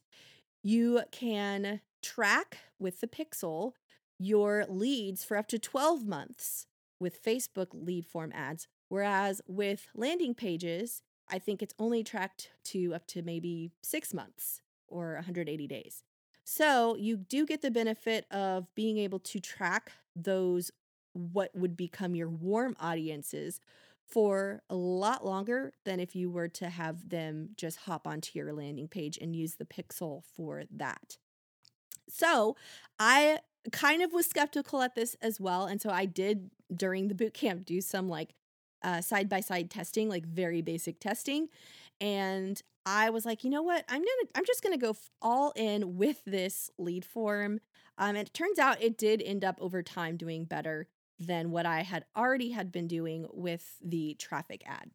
you 0.63 1.03
can 1.13 1.81
track 2.03 2.59
with 2.79 3.01
the 3.01 3.07
Pixel 3.07 3.73
your 4.19 4.65
leads 4.69 5.25
for 5.25 5.37
up 5.37 5.47
to 5.49 5.59
12 5.59 6.07
months 6.07 6.67
with 6.99 7.23
Facebook 7.23 7.69
lead 7.73 8.07
form 8.07 8.33
ads. 8.35 8.67
Whereas 8.89 9.43
with 9.47 9.89
landing 9.95 10.35
pages, 10.35 11.03
I 11.29 11.39
think 11.39 11.63
it's 11.63 11.75
only 11.79 12.03
tracked 12.03 12.51
to 12.67 12.95
up 12.95 13.07
to 13.09 13.23
maybe 13.23 13.73
six 13.83 14.15
months 14.15 14.63
or 14.89 15.15
180 15.15 15.67
days. 15.67 16.03
So 16.45 16.97
you 16.97 17.17
do 17.17 17.45
get 17.45 17.63
the 17.63 17.71
benefit 17.71 18.25
of 18.31 18.73
being 18.75 18.99
able 18.99 19.19
to 19.21 19.41
track 19.41 19.93
those, 20.15 20.71
what 21.13 21.51
would 21.55 21.77
become 21.77 22.15
your 22.15 22.29
warm 22.29 22.77
audiences 22.81 23.61
for 24.07 24.63
a 24.71 24.77
lot 24.77 25.25
longer 25.25 25.73
than 25.85 26.01
if 26.01 26.15
you 26.15 26.31
were 26.31 26.49
to 26.49 26.69
have 26.69 27.09
them 27.09 27.51
just 27.57 27.79
hop 27.79 28.07
onto 28.07 28.39
your 28.39 28.53
landing 28.53 28.89
page 28.89 29.19
and 29.21 29.35
use 29.35 29.55
the 29.55 29.65
pixel 29.65 30.23
for 30.37 30.63
that. 30.71 31.19
So 32.09 32.57
I 32.99 33.41
kind 33.73 34.03
of 34.03 34.13
was 34.13 34.27
skeptical 34.27 34.81
at 34.83 34.95
this 34.95 35.17
as 35.21 35.41
well. 35.41 35.67
And 35.67 35.83
so 35.83 35.91
I 35.91 36.05
did 36.05 36.51
during 36.75 37.09
the 37.09 37.15
boot 37.17 37.35
camp 37.35 37.65
do 37.65 37.81
some 37.81 38.09
like 38.09 38.35
side 39.01 39.29
by 39.29 39.41
side 39.41 39.71
testing, 39.71 40.09
like 40.09 40.25
very 40.25 40.63
basic 40.63 41.01
testing. 41.01 41.49
And 42.01 42.63
I 42.85 43.11
was 43.11 43.27
like, 43.27 43.43
you 43.43 43.51
know 43.51 43.63
what? 43.63 43.85
I'm 43.89 44.01
gonna, 44.01 44.29
I'm 44.37 44.45
just 44.45 44.63
gonna 44.63 44.79
go 44.79 44.97
all 45.21 45.53
in 45.57 45.97
with 45.97 46.23
this 46.25 46.71
lead 46.79 47.05
form. 47.05 47.61
Um, 47.99 48.11
and 48.11 48.19
it 48.19 48.35
turns 48.35 48.61
out 48.61 48.81
it 48.81 48.97
did 48.97 49.21
end 49.21 49.45
up 49.45 49.57
over 49.61 49.83
time 49.83 50.17
doing 50.17 50.45
better 50.45 50.87
than 51.19 51.51
what 51.51 51.67
I 51.67 51.83
had 51.83 52.05
already 52.17 52.51
had 52.51 52.71
been 52.71 52.87
doing 52.87 53.27
with 53.33 53.79
the 53.83 54.15
traffic 54.19 54.63
ad. 54.67 54.91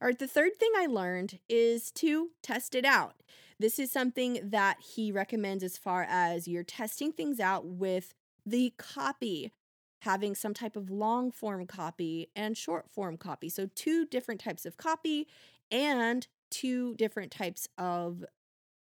All 0.00 0.08
right, 0.08 0.18
the 0.18 0.26
third 0.26 0.58
thing 0.58 0.70
I 0.76 0.86
learned 0.86 1.38
is 1.48 1.90
to 1.92 2.30
test 2.42 2.74
it 2.74 2.86
out. 2.86 3.16
This 3.58 3.78
is 3.78 3.92
something 3.92 4.40
that 4.42 4.78
he 4.80 5.12
recommends 5.12 5.62
as 5.62 5.76
far 5.76 6.06
as 6.08 6.48
you're 6.48 6.62
testing 6.64 7.12
things 7.12 7.38
out 7.38 7.66
with 7.66 8.14
the 8.46 8.72
copy, 8.78 9.52
having 10.00 10.34
some 10.34 10.54
type 10.54 10.76
of 10.76 10.90
long 10.90 11.30
form 11.30 11.66
copy 11.66 12.30
and 12.34 12.56
short 12.56 12.90
form 12.90 13.18
copy. 13.18 13.50
So, 13.50 13.68
two 13.74 14.06
different 14.06 14.40
types 14.40 14.64
of 14.64 14.78
copy 14.78 15.28
and 15.70 16.26
two 16.50 16.94
different 16.94 17.30
types 17.30 17.68
of 17.76 18.24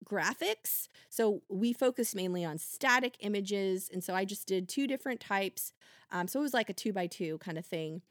graphics. 0.05 0.87
So 1.09 1.41
we 1.49 1.73
focused 1.73 2.15
mainly 2.15 2.43
on 2.45 2.57
static 2.57 3.17
images. 3.19 3.89
And 3.91 4.03
so 4.03 4.13
I 4.13 4.25
just 4.25 4.47
did 4.47 4.69
two 4.69 4.87
different 4.87 5.19
types. 5.19 5.73
Um, 6.11 6.27
so 6.27 6.39
it 6.39 6.43
was 6.43 6.53
like 6.53 6.69
a 6.69 6.73
two 6.73 6.93
by 6.93 7.07
two 7.07 7.37
kind 7.39 7.57
of 7.57 7.65
thing. 7.65 8.01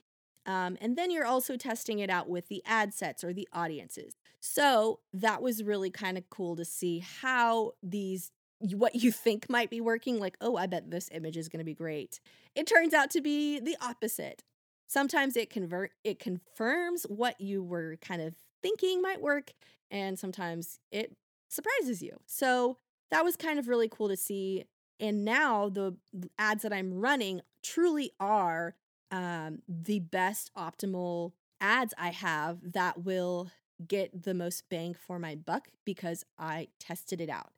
Um, 0.47 0.79
and 0.81 0.97
then 0.97 1.11
you're 1.11 1.27
also 1.27 1.57
testing 1.57 1.99
it 1.99 2.09
out 2.09 2.29
with 2.29 2.49
the 2.49 2.63
ad 2.65 2.95
sets 2.95 3.25
or 3.25 3.33
the 3.33 3.49
audiences. 3.53 4.15
So 4.41 5.01
that 5.13 5.43
was 5.43 5.65
really 5.65 5.91
kind 5.91 6.17
of 6.17 6.31
cool 6.31 6.55
to 6.57 6.65
see 6.65 7.01
how 7.01 7.73
these 7.83 8.31
what 8.61 8.95
you 8.95 9.13
think 9.13 9.51
might 9.51 9.69
be 9.69 9.83
working 9.83 10.19
like 10.19 10.35
oh 10.41 10.57
i 10.57 10.67
bet 10.67 10.91
this 10.91 11.11
image 11.13 11.37
is 11.37 11.47
going 11.47 11.59
to 11.59 11.65
be 11.65 11.75
great 11.75 12.21
it 12.55 12.67
turns 12.67 12.95
out 12.95 13.11
to 13.11 13.21
be 13.21 13.61
the 13.61 13.77
opposite 13.83 14.43
sometimes 14.87 15.37
it 15.37 15.51
convert 15.51 15.91
it 16.05 16.19
confirms 16.19 17.03
what 17.05 17.39
you 17.39 17.63
were 17.63 17.97
kind 18.01 18.23
of 18.23 18.35
thinking 18.63 19.03
might 19.03 19.21
work 19.21 19.53
and 19.91 20.19
sometimes 20.19 20.79
it 20.91 21.15
surprises 21.49 22.03
you 22.03 22.21
so 22.27 22.79
that 23.11 23.25
was 23.25 23.37
kind 23.37 23.59
of 23.59 23.69
really 23.69 23.89
cool 23.89 24.09
to 24.09 24.17
see 24.17 24.65
and 24.99 25.25
now 25.25 25.69
the 25.69 25.97
ads 26.39 26.63
that 26.63 26.73
i'm 26.73 26.95
running 26.95 27.41
truly 27.63 28.11
are 28.21 28.75
um, 29.11 29.61
the 29.69 30.01
best 30.01 30.51
optimal 30.57 31.33
ads 31.61 31.95
I 31.99 32.11
have 32.11 32.59
that 32.73 33.05
will 33.05 33.51
get 33.87 34.23
the 34.25 34.35
most 34.35 34.65
bang 34.69 34.95
for 34.95 35.19
my 35.19 35.35
buck 35.35 35.69
because 35.85 36.25
I 36.39 36.69
tested 36.79 37.21
it 37.21 37.29
out. 37.29 37.53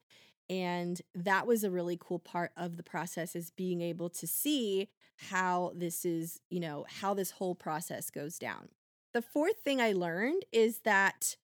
And 0.51 1.01
that 1.15 1.47
was 1.47 1.63
a 1.63 1.71
really 1.71 1.99
cool 2.01 2.19
part 2.19 2.53
of 2.57 2.77
the 2.77 2.83
process 2.83 3.37
is 3.37 3.51
being 3.51 3.83
able 3.83 4.09
to 4.11 4.27
see 4.27 4.89
how 5.31 5.73
this 5.75 6.05
is, 6.05 6.41
you 6.49 6.61
know, 6.61 6.87
how 6.89 7.13
this 7.13 7.33
whole 7.33 7.55
process 7.55 8.09
goes 8.09 8.39
down. 8.39 8.69
The 9.13 9.23
fourth 9.23 9.59
thing 9.63 9.81
I 9.81 9.93
learned 9.93 10.45
is 10.53 10.81
that 10.81 11.37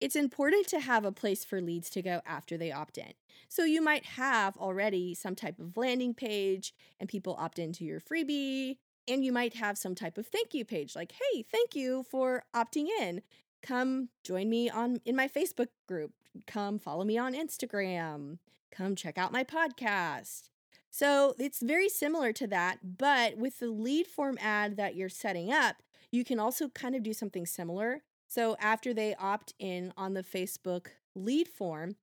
it's 0.00 0.16
important 0.16 0.66
to 0.68 0.80
have 0.80 1.04
a 1.04 1.12
place 1.12 1.44
for 1.44 1.60
leads 1.60 1.90
to 1.90 2.02
go 2.02 2.22
after 2.26 2.56
they 2.56 2.72
opt 2.72 2.98
in. 2.98 3.12
So 3.48 3.64
you 3.64 3.82
might 3.82 4.04
have 4.04 4.56
already 4.56 5.14
some 5.14 5.34
type 5.34 5.58
of 5.58 5.76
landing 5.76 6.14
page 6.14 6.72
and 6.98 7.08
people 7.08 7.36
opt 7.38 7.58
into 7.58 7.84
your 7.84 8.00
freebie 8.00 8.76
and 9.08 9.24
you 9.24 9.32
might 9.32 9.54
have 9.54 9.76
some 9.76 9.94
type 9.94 10.18
of 10.18 10.26
thank 10.26 10.54
you 10.54 10.64
page 10.64 10.94
like, 10.94 11.12
hey, 11.12 11.42
thank 11.42 11.74
you 11.74 12.04
for 12.08 12.44
opting 12.54 12.86
in. 13.00 13.22
Come 13.62 14.08
join 14.24 14.48
me 14.48 14.70
on 14.70 15.00
in 15.04 15.16
my 15.16 15.28
Facebook 15.28 15.68
group. 15.86 16.12
Come 16.46 16.78
follow 16.78 17.04
me 17.04 17.18
on 17.18 17.34
Instagram. 17.34 18.38
Come 18.70 18.94
check 18.94 19.18
out 19.18 19.32
my 19.32 19.44
podcast. 19.44 20.48
So 20.90 21.34
it's 21.38 21.60
very 21.60 21.88
similar 21.88 22.32
to 22.34 22.46
that, 22.48 22.98
but 22.98 23.36
with 23.36 23.58
the 23.60 23.68
lead 23.68 24.06
form 24.06 24.38
ad 24.40 24.76
that 24.76 24.96
you're 24.96 25.08
setting 25.08 25.52
up, 25.52 25.76
you 26.10 26.24
can 26.24 26.40
also 26.40 26.68
kind 26.68 26.96
of 26.96 27.02
do 27.02 27.12
something 27.12 27.46
similar. 27.46 28.02
So 28.30 28.56
after 28.60 28.94
they 28.94 29.16
opt 29.16 29.54
in 29.58 29.92
on 29.96 30.14
the 30.14 30.22
Facebook 30.22 30.86
lead 31.16 31.48
form, 31.48 31.96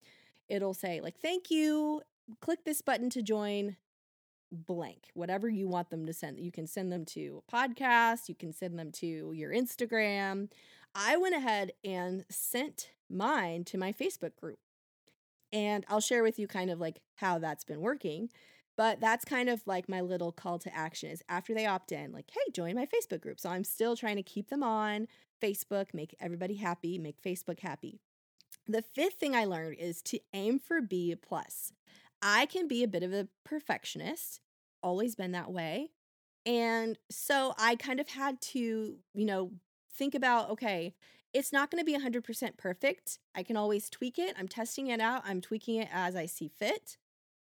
it'll 0.50 0.74
say, 0.74 1.00
like, 1.00 1.18
thank 1.18 1.50
you, 1.50 2.02
click 2.42 2.66
this 2.66 2.82
button 2.82 3.10
to 3.12 3.22
join 3.22 3.78
blank, 4.52 5.08
whatever 5.14 5.48
you 5.48 5.70
want 5.70 5.90
them 5.90 6.06
to 6.06 6.12
send. 6.12 6.38
You 6.38 6.52
can 6.52 6.68
send 6.68 6.92
them 6.92 7.06
to 7.06 7.42
a 7.48 7.52
podcast, 7.56 8.28
you 8.28 8.36
can 8.36 8.52
send 8.52 8.78
them 8.78 8.92
to 8.92 9.32
your 9.34 9.54
Instagram. 9.54 10.50
I 10.94 11.16
went 11.16 11.34
ahead 11.34 11.72
and 11.86 12.26
sent 12.30 12.90
mine 13.10 13.64
to 13.64 13.78
my 13.78 13.94
Facebook 13.94 14.36
group. 14.36 14.60
And 15.54 15.86
I'll 15.88 16.02
share 16.02 16.24
with 16.24 16.38
you 16.38 16.46
kind 16.46 16.70
of 16.70 16.82
like 16.82 17.00
how 17.16 17.40
that's 17.40 17.64
been 17.64 17.80
working. 17.80 18.32
But 18.76 19.00
that's 19.00 19.24
kind 19.24 19.48
of 19.48 19.66
like 19.66 19.88
my 19.88 20.02
little 20.02 20.34
call 20.34 20.60
to 20.60 20.76
action 20.76 21.10
is 21.10 21.24
after 21.30 21.54
they 21.54 21.66
opt 21.66 21.94
in, 21.94 22.12
like, 22.12 22.30
hey, 22.32 22.52
join 22.52 22.76
my 22.76 22.86
Facebook 22.86 23.22
group. 23.22 23.40
So 23.40 23.50
I'm 23.50 23.64
still 23.64 23.96
trying 23.96 24.18
to 24.18 24.24
keep 24.24 24.50
them 24.50 24.62
on 24.62 25.08
Facebook, 25.40 25.94
make 25.94 26.16
everybody 26.20 26.56
happy, 26.56 26.98
make 26.98 27.22
Facebook 27.22 27.60
happy. 27.60 28.00
The 28.68 28.82
fifth 28.82 29.14
thing 29.14 29.36
I 29.36 29.46
learned 29.46 29.78
is 29.80 30.02
to 30.04 30.20
aim 30.34 30.60
for 30.60 30.82
B 30.82 31.16
plus. 31.16 31.72
I 32.22 32.46
can 32.48 32.68
be 32.68 32.84
a 32.84 32.88
bit 32.88 33.04
of 33.04 33.14
a 33.14 33.28
perfectionist, 33.46 34.42
always 34.82 35.16
been 35.16 35.32
that 35.32 35.52
way. 35.52 35.92
And 36.46 36.98
so 37.10 37.54
I 37.58 37.76
kind 37.76 38.00
of 38.00 38.10
had 38.10 38.42
to, 38.42 38.98
you 39.14 39.26
know, 39.26 39.52
think 39.94 40.16
about 40.16 40.50
okay, 40.52 40.96
it's 41.34 41.54
not 41.54 41.70
going 41.70 41.82
to 41.82 41.86
be 41.86 41.98
100% 41.98 42.58
perfect. 42.58 43.20
I 43.36 43.44
can 43.44 43.58
always 43.58 43.90
tweak 43.90 44.18
it. 44.18 44.36
I'm 44.40 44.48
testing 44.48 44.88
it 44.88 45.00
out, 45.00 45.24
I'm 45.26 45.42
tweaking 45.42 45.76
it 45.82 45.90
as 45.92 46.16
I 46.16 46.26
see 46.26 46.48
fit. 46.48 46.98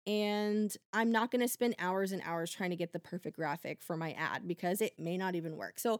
And 0.08 0.76
I'm 0.94 1.12
not 1.12 1.32
going 1.32 1.42
to 1.42 1.48
spend 1.48 1.76
hours 1.80 2.12
and 2.12 2.22
hours 2.24 2.52
trying 2.52 2.70
to 2.70 2.76
get 2.76 2.94
the 2.94 3.00
perfect 3.00 3.38
graphic 3.38 3.82
for 3.82 3.98
my 3.98 4.12
ad 4.12 4.48
because 4.48 4.80
it 4.80 5.00
may 5.00 5.18
not 5.18 5.34
even 5.34 5.58
work. 5.58 5.80
So 5.80 6.00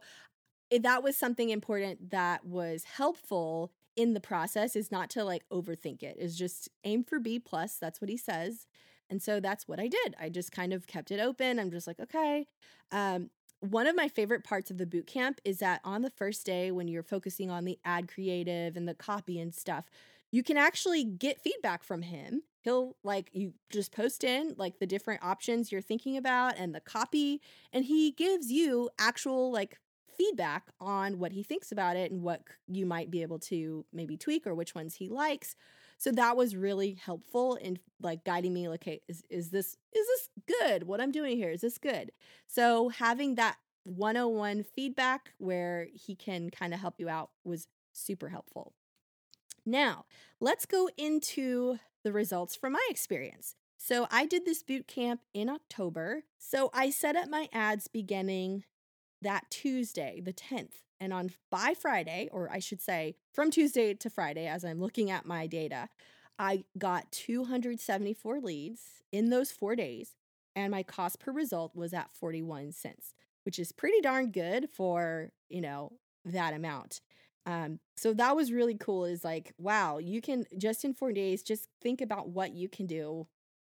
that 0.70 1.02
was 1.02 1.16
something 1.16 1.50
important 1.50 2.10
that 2.10 2.44
was 2.44 2.84
helpful 2.84 3.72
in 3.96 4.14
the 4.14 4.20
process 4.20 4.76
is 4.76 4.92
not 4.92 5.08
to 5.10 5.24
like 5.24 5.42
overthink 5.50 6.02
it 6.02 6.16
is 6.18 6.36
just 6.36 6.68
aim 6.84 7.02
for 7.02 7.18
b 7.18 7.38
plus 7.38 7.78
that's 7.78 8.00
what 8.00 8.10
he 8.10 8.16
says. 8.16 8.66
And 9.08 9.22
so 9.22 9.38
that's 9.38 9.68
what 9.68 9.78
i 9.78 9.86
did 9.86 10.16
i 10.20 10.28
just 10.28 10.50
kind 10.50 10.72
of 10.72 10.86
kept 10.86 11.10
it 11.10 11.20
open 11.20 11.58
i'm 11.58 11.70
just 11.70 11.86
like 11.86 12.00
okay. 12.00 12.46
Um, 12.90 13.30
one 13.60 13.86
of 13.86 13.96
my 13.96 14.08
favorite 14.08 14.44
parts 14.44 14.70
of 14.70 14.78
the 14.78 14.86
boot 14.86 15.06
camp 15.06 15.40
is 15.44 15.58
that 15.58 15.80
on 15.84 16.02
the 16.02 16.10
first 16.10 16.44
day 16.44 16.70
when 16.70 16.88
you're 16.88 17.02
focusing 17.02 17.50
on 17.50 17.64
the 17.64 17.78
ad 17.84 18.08
creative 18.08 18.76
and 18.76 18.86
the 18.86 18.94
copy 18.94 19.40
and 19.40 19.54
stuff 19.54 19.88
you 20.32 20.42
can 20.42 20.56
actually 20.56 21.04
get 21.04 21.40
feedback 21.40 21.82
from 21.82 22.02
him. 22.02 22.42
He'll 22.60 22.96
like 23.04 23.30
you 23.32 23.52
just 23.70 23.92
post 23.92 24.24
in 24.24 24.54
like 24.58 24.78
the 24.78 24.86
different 24.86 25.22
options 25.22 25.70
you're 25.70 25.80
thinking 25.80 26.16
about 26.16 26.58
and 26.58 26.74
the 26.74 26.80
copy 26.80 27.40
and 27.72 27.84
he 27.84 28.10
gives 28.10 28.50
you 28.50 28.90
actual 28.98 29.52
like 29.52 29.78
feedback 30.16 30.64
on 30.80 31.18
what 31.18 31.32
he 31.32 31.42
thinks 31.42 31.72
about 31.72 31.96
it 31.96 32.10
and 32.10 32.22
what 32.22 32.42
you 32.66 32.86
might 32.86 33.10
be 33.10 33.22
able 33.22 33.38
to 33.38 33.84
maybe 33.92 34.16
tweak 34.16 34.46
or 34.46 34.54
which 34.54 34.74
ones 34.74 34.94
he 34.94 35.08
likes. 35.08 35.56
So 35.98 36.10
that 36.12 36.36
was 36.36 36.54
really 36.54 36.94
helpful 36.94 37.56
in 37.56 37.78
like 38.00 38.24
guiding 38.24 38.52
me 38.52 38.68
like 38.68 38.86
is 39.08 39.24
is 39.30 39.50
this 39.50 39.76
is 39.94 40.06
this 40.06 40.28
good? 40.60 40.82
What 40.84 41.00
I'm 41.00 41.12
doing 41.12 41.36
here 41.36 41.50
is 41.50 41.62
this 41.62 41.78
good? 41.78 42.12
So 42.46 42.90
having 42.90 43.36
that 43.36 43.56
101 43.84 44.64
feedback 44.64 45.32
where 45.38 45.86
he 45.94 46.14
can 46.14 46.50
kind 46.50 46.74
of 46.74 46.80
help 46.80 46.94
you 46.98 47.08
out 47.08 47.30
was 47.44 47.68
super 47.92 48.28
helpful. 48.28 48.74
Now, 49.64 50.04
let's 50.40 50.66
go 50.66 50.88
into 50.96 51.78
the 52.04 52.12
results 52.12 52.54
from 52.54 52.74
my 52.74 52.86
experience. 52.90 53.54
So, 53.78 54.06
I 54.10 54.26
did 54.26 54.44
this 54.44 54.62
boot 54.62 54.86
camp 54.86 55.20
in 55.34 55.48
October. 55.48 56.22
So, 56.38 56.70
I 56.72 56.90
set 56.90 57.16
up 57.16 57.28
my 57.28 57.48
ads 57.52 57.88
beginning 57.88 58.64
that 59.26 59.50
Tuesday, 59.50 60.22
the 60.24 60.32
10th. 60.32 60.82
And 61.00 61.12
on 61.12 61.32
by 61.50 61.74
Friday, 61.74 62.30
or 62.32 62.48
I 62.50 62.60
should 62.60 62.80
say 62.80 63.16
from 63.34 63.50
Tuesday 63.50 63.92
to 63.92 64.08
Friday, 64.08 64.46
as 64.46 64.64
I'm 64.64 64.80
looking 64.80 65.10
at 65.10 65.26
my 65.26 65.46
data, 65.46 65.88
I 66.38 66.64
got 66.78 67.10
274 67.12 68.40
leads 68.40 69.02
in 69.12 69.28
those 69.28 69.50
four 69.50 69.74
days. 69.74 70.14
And 70.54 70.70
my 70.70 70.82
cost 70.82 71.18
per 71.18 71.32
result 71.32 71.74
was 71.74 71.92
at 71.92 72.14
41 72.14 72.72
cents, 72.72 73.14
which 73.44 73.58
is 73.58 73.72
pretty 73.72 74.00
darn 74.00 74.30
good 74.30 74.70
for, 74.72 75.32
you 75.50 75.60
know, 75.60 75.92
that 76.24 76.54
amount. 76.54 77.00
Um, 77.44 77.80
so 77.96 78.14
that 78.14 78.36
was 78.36 78.52
really 78.52 78.76
cool. 78.76 79.04
Is 79.04 79.24
like, 79.24 79.52
wow, 79.58 79.98
you 79.98 80.22
can 80.22 80.46
just 80.56 80.84
in 80.84 80.94
four 80.94 81.12
days, 81.12 81.42
just 81.42 81.68
think 81.82 82.00
about 82.00 82.28
what 82.28 82.54
you 82.54 82.68
can 82.68 82.86
do 82.86 83.26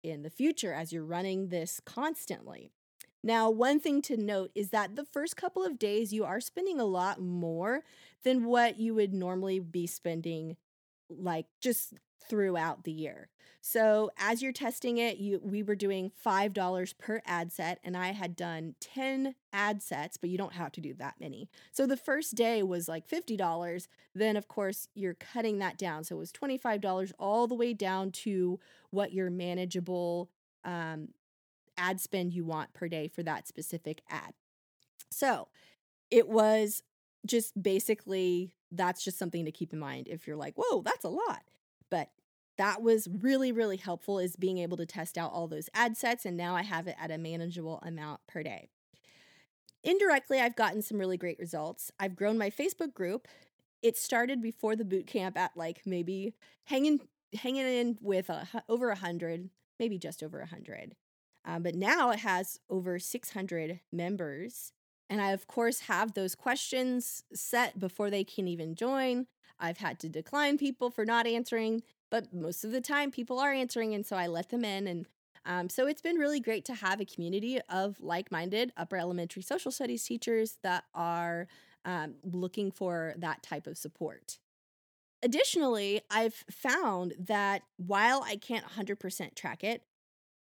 in 0.04 0.24
the 0.24 0.30
future 0.30 0.74
as 0.74 0.92
you're 0.92 1.04
running 1.04 1.50
this 1.50 1.80
constantly. 1.86 2.72
Now, 3.24 3.50
one 3.50 3.80
thing 3.80 4.02
to 4.04 4.18
note 4.18 4.52
is 4.56 4.70
that 4.70 4.96
the 4.96 5.06
first 5.06 5.36
couple 5.36 5.64
of 5.66 5.80
days 5.80 6.14
you 6.14 6.24
are 6.24 6.40
spending 6.40 6.80
a 6.80 6.86
lot 6.86 7.20
more 7.22 7.84
than 8.24 8.46
what 8.46 8.80
you 8.80 8.94
would 8.96 9.14
normally 9.14 9.60
be 9.60 9.88
spending 9.88 10.56
like 11.10 11.46
just 11.62 11.94
throughout 12.30 12.84
the 12.84 12.92
year. 12.92 13.30
So 13.62 14.12
as 14.18 14.42
you're 14.42 14.54
testing 14.54 14.98
it, 14.98 15.18
you 15.18 15.42
we 15.44 15.62
were 15.64 15.76
doing 15.76 16.12
$5 16.26 16.98
per 16.98 17.22
ad 17.26 17.52
set 17.52 17.80
and 17.84 17.98
I 17.98 18.12
had 18.12 18.36
done 18.36 18.76
10 18.80 19.36
ad 19.52 19.82
sets, 19.82 20.18
but 20.18 20.30
you 20.30 20.38
don't 20.38 20.54
have 20.54 20.72
to 20.74 20.82
do 20.82 20.94
that 20.96 21.16
many. 21.20 21.50
So 21.72 21.86
the 21.86 21.98
first 21.98 22.36
day 22.36 22.64
was 22.64 22.88
like 22.88 23.10
$50. 23.10 23.88
Then 24.16 24.38
of 24.38 24.48
course 24.48 24.88
you're 24.94 25.16
cutting 25.16 25.60
that 25.60 25.78
down. 25.78 26.04
So 26.04 26.16
it 26.16 26.20
was 26.20 26.32
$25 26.32 27.12
all 27.20 27.48
the 27.48 27.56
way 27.56 27.74
down 27.74 28.12
to 28.12 28.60
what 28.92 29.14
your 29.14 29.30
manageable 29.30 30.30
um, 30.64 31.10
ad 31.78 32.00
spend 32.00 32.34
you 32.34 32.46
want 32.46 32.74
per 32.74 32.88
day 32.88 33.08
for 33.08 33.24
that 33.24 33.48
specific 33.48 34.02
ad. 34.10 34.34
So 35.10 35.48
it 36.12 36.28
was 36.28 36.84
just 37.26 37.62
basically 37.62 38.52
that's 38.72 39.04
just 39.04 39.18
something 39.18 39.46
to 39.46 39.52
keep 39.52 39.74
in 39.74 39.80
mind 39.80 40.08
if 40.08 40.28
you're 40.28 40.36
like, 40.36 40.56
whoa, 40.58 40.82
that's 40.82 41.06
a 41.06 41.10
lot. 41.10 41.44
But 41.90 42.10
that 42.58 42.82
was 42.82 43.08
really, 43.22 43.52
really 43.52 43.78
helpful 43.78 44.20
is 44.20 44.36
being 44.36 44.58
able 44.58 44.78
to 44.78 44.86
test 44.86 45.18
out 45.18 45.32
all 45.32 45.48
those 45.48 45.70
ad 45.74 45.96
sets. 45.96 46.26
And 46.26 46.36
now 46.36 46.56
I 46.56 46.64
have 46.64 46.88
it 46.88 46.96
at 47.00 47.12
a 47.12 47.18
manageable 47.18 47.80
amount 47.86 48.22
per 48.28 48.44
day. 48.44 48.68
Indirectly, 49.84 50.40
I've 50.40 50.56
gotten 50.56 50.82
some 50.82 50.98
really 50.98 51.18
great 51.18 51.40
results. 51.40 51.92
I've 52.00 52.16
grown 52.16 52.38
my 52.38 52.50
Facebook 52.50 52.94
group. 52.94 53.28
It 53.82 53.96
started 53.96 54.42
before 54.42 54.76
the 54.76 54.84
boot 54.84 55.08
camp 55.08 55.38
at 55.38 55.56
like 55.56 55.84
maybe 55.86 56.34
hanging 56.66 57.00
hanging 57.34 57.68
in 57.68 57.98
with 58.02 58.30
a, 58.30 58.48
over 58.68 58.90
a 58.90 58.96
hundred, 58.96 59.50
maybe 59.80 59.98
just 59.98 60.24
over 60.24 60.40
a 60.40 60.48
hundred. 60.48 60.96
Um, 61.48 61.64
but 61.64 61.76
now 61.76 62.12
it 62.12 62.20
has 62.20 62.60
over 62.70 63.00
600 63.00 63.80
members. 63.92 64.74
And 65.10 65.22
I, 65.22 65.32
of 65.32 65.48
course, 65.48 65.82
have 65.82 66.14
those 66.14 66.36
questions 66.36 67.24
set 67.34 67.80
before 67.80 68.10
they 68.10 68.26
can 68.26 68.48
even 68.50 68.76
join. 68.76 69.28
I've 69.58 69.78
had 69.78 69.98
to 70.02 70.10
decline 70.10 70.58
people 70.58 70.92
for 70.92 71.06
not 71.06 71.26
answering, 71.26 71.84
but 72.12 72.34
most 72.34 72.66
of 72.66 72.72
the 72.72 72.82
time 72.82 73.12
people 73.12 73.40
are 73.40 73.54
answering. 73.54 73.96
And 73.96 74.06
so 74.06 74.18
I 74.18 74.28
let 74.28 74.50
them 74.50 74.66
in. 74.66 74.88
And 74.88 75.06
um, 75.46 75.70
so 75.70 75.88
it's 75.88 76.02
been 76.02 76.18
really 76.18 76.42
great 76.42 76.66
to 76.66 76.76
have 76.76 77.00
a 77.00 77.06
community 77.06 77.60
of 77.70 78.02
like 78.02 78.30
minded 78.30 78.74
upper 78.76 78.98
elementary 78.98 79.42
social 79.42 79.72
studies 79.72 80.04
teachers 80.04 80.58
that 80.64 80.84
are 80.94 81.48
um, 81.86 82.16
looking 82.24 82.70
for 82.70 83.14
that 83.18 83.42
type 83.42 83.66
of 83.66 83.78
support. 83.78 84.40
Additionally, 85.24 86.02
I've 86.12 86.44
found 86.52 87.14
that 87.18 87.64
while 87.78 88.22
I 88.24 88.36
can't 88.36 88.66
100% 88.66 89.36
track 89.36 89.64
it, 89.64 89.84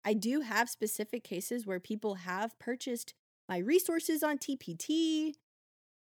I 0.04 0.14
do 0.14 0.40
have 0.40 0.68
specific 0.68 1.24
cases 1.24 1.66
where 1.66 1.80
people 1.80 2.16
have 2.16 2.58
purchased 2.58 3.14
my 3.48 3.58
resources 3.58 4.22
on 4.22 4.38
TPT 4.38 5.32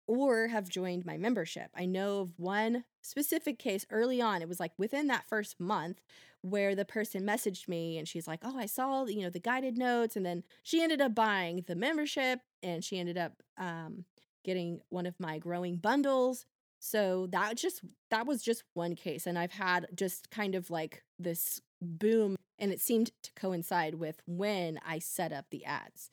or 0.07 0.47
have 0.47 0.67
joined 0.69 1.05
my 1.05 1.17
membership. 1.17 1.69
I 1.75 1.85
know 1.85 2.19
of 2.21 2.33
one 2.37 2.83
specific 3.01 3.57
case 3.57 3.85
early 3.89 4.21
on. 4.21 4.41
It 4.41 4.49
was 4.49 4.59
like 4.59 4.73
within 4.77 5.07
that 5.07 5.25
first 5.25 5.59
month 5.59 6.01
where 6.41 6.75
the 6.75 6.83
person 6.85 7.23
messaged 7.23 7.69
me 7.69 7.97
and 7.97 8.07
she's 8.07 8.27
like, 8.27 8.41
"Oh, 8.43 8.57
I 8.57 8.65
saw, 8.65 9.05
you 9.05 9.21
know, 9.21 9.29
the 9.29 9.39
guided 9.39 9.77
notes." 9.77 10.17
And 10.17 10.25
then 10.25 10.43
she 10.61 10.81
ended 10.81 10.99
up 10.99 11.15
buying 11.15 11.63
the 11.67 11.75
membership 11.75 12.41
and 12.61 12.83
she 12.83 12.99
ended 12.99 13.17
up 13.17 13.41
um, 13.57 14.03
getting 14.43 14.81
one 14.89 15.05
of 15.05 15.19
my 15.19 15.37
growing 15.37 15.77
bundles. 15.77 16.45
So 16.79 17.27
that 17.31 17.55
just 17.55 17.81
that 18.11 18.27
was 18.27 18.43
just 18.43 18.63
one 18.73 18.95
case 18.95 19.25
and 19.25 19.39
I've 19.39 19.53
had 19.53 19.87
just 19.95 20.29
kind 20.31 20.53
of 20.53 20.69
like 20.69 21.03
this 21.17 21.61
boom 21.83 22.35
and 22.57 22.71
it 22.71 22.79
seemed 22.79 23.11
to 23.21 23.31
coincide 23.35 23.95
with 23.95 24.21
when 24.25 24.79
I 24.85 24.99
set 24.99 25.31
up 25.31 25.45
the 25.49 25.65
ads. 25.65 26.11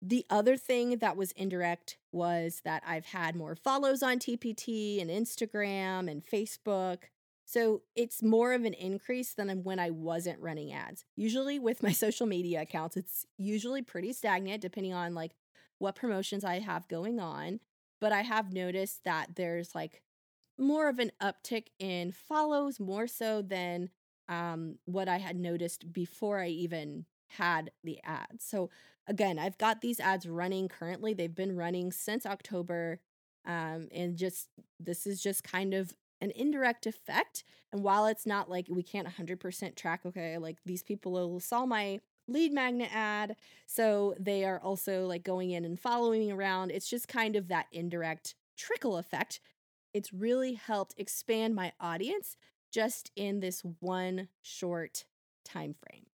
The 0.00 0.26
other 0.28 0.56
thing 0.56 0.98
that 0.98 1.16
was 1.16 1.32
indirect 1.32 1.96
was 2.12 2.60
that 2.64 2.82
I've 2.86 3.06
had 3.06 3.34
more 3.34 3.54
follows 3.54 4.02
on 4.02 4.18
TPT 4.18 5.00
and 5.00 5.10
Instagram 5.10 6.10
and 6.10 6.24
Facebook. 6.24 7.04
So 7.46 7.82
it's 7.94 8.22
more 8.22 8.52
of 8.52 8.64
an 8.64 8.74
increase 8.74 9.32
than 9.32 9.62
when 9.62 9.78
I 9.78 9.90
wasn't 9.90 10.40
running 10.40 10.72
ads. 10.72 11.04
Usually 11.16 11.58
with 11.58 11.82
my 11.82 11.92
social 12.04 12.26
media 12.26 12.62
accounts, 12.62 12.96
it's 12.96 13.26
usually 13.38 13.82
pretty 13.82 14.12
stagnant 14.12 14.60
depending 14.60 14.92
on 14.92 15.14
like 15.14 15.32
what 15.78 15.96
promotions 15.96 16.44
I 16.44 16.58
have 16.58 16.88
going 16.88 17.18
on. 17.18 17.60
But 18.00 18.12
I 18.12 18.22
have 18.22 18.52
noticed 18.52 19.04
that 19.04 19.36
there's 19.36 19.74
like 19.74 20.02
more 20.58 20.88
of 20.88 20.98
an 20.98 21.12
uptick 21.22 21.68
in 21.78 22.12
follows 22.12 22.78
more 22.78 23.06
so 23.06 23.42
than 23.42 23.90
um, 24.28 24.76
what 24.84 25.08
I 25.08 25.18
had 25.18 25.36
noticed 25.36 25.92
before 25.92 26.40
I 26.40 26.48
even 26.48 27.06
had 27.28 27.70
the 27.82 27.98
ads. 28.04 28.44
So 28.44 28.70
again, 29.06 29.38
I've 29.38 29.58
got 29.58 29.80
these 29.80 30.00
ads 30.00 30.26
running 30.26 30.68
currently. 30.68 31.14
They've 31.14 31.34
been 31.34 31.56
running 31.56 31.92
since 31.92 32.26
October. 32.26 33.00
Um, 33.46 33.88
and 33.92 34.16
just 34.16 34.48
this 34.80 35.06
is 35.06 35.22
just 35.22 35.44
kind 35.44 35.74
of 35.74 35.94
an 36.20 36.32
indirect 36.34 36.86
effect. 36.86 37.44
And 37.72 37.82
while 37.82 38.06
it's 38.06 38.26
not 38.26 38.48
like 38.48 38.66
we 38.70 38.82
can't 38.82 39.08
100% 39.08 39.76
track, 39.76 40.00
okay, 40.06 40.38
like 40.38 40.58
these 40.64 40.82
people 40.82 41.40
saw 41.40 41.66
my 41.66 42.00
lead 42.26 42.52
magnet 42.52 42.88
ad. 42.92 43.36
So 43.66 44.14
they 44.18 44.44
are 44.44 44.58
also 44.60 45.06
like 45.06 45.24
going 45.24 45.50
in 45.50 45.64
and 45.64 45.78
following 45.78 46.32
around. 46.32 46.70
It's 46.70 46.88
just 46.88 47.08
kind 47.08 47.36
of 47.36 47.48
that 47.48 47.66
indirect 47.72 48.34
trickle 48.56 48.96
effect. 48.96 49.40
It's 49.92 50.12
really 50.12 50.54
helped 50.54 50.94
expand 50.96 51.54
my 51.54 51.72
audience 51.78 52.36
just 52.74 53.12
in 53.14 53.38
this 53.38 53.62
one 53.78 54.26
short 54.42 55.04
time 55.44 55.74
frame. 55.74 56.06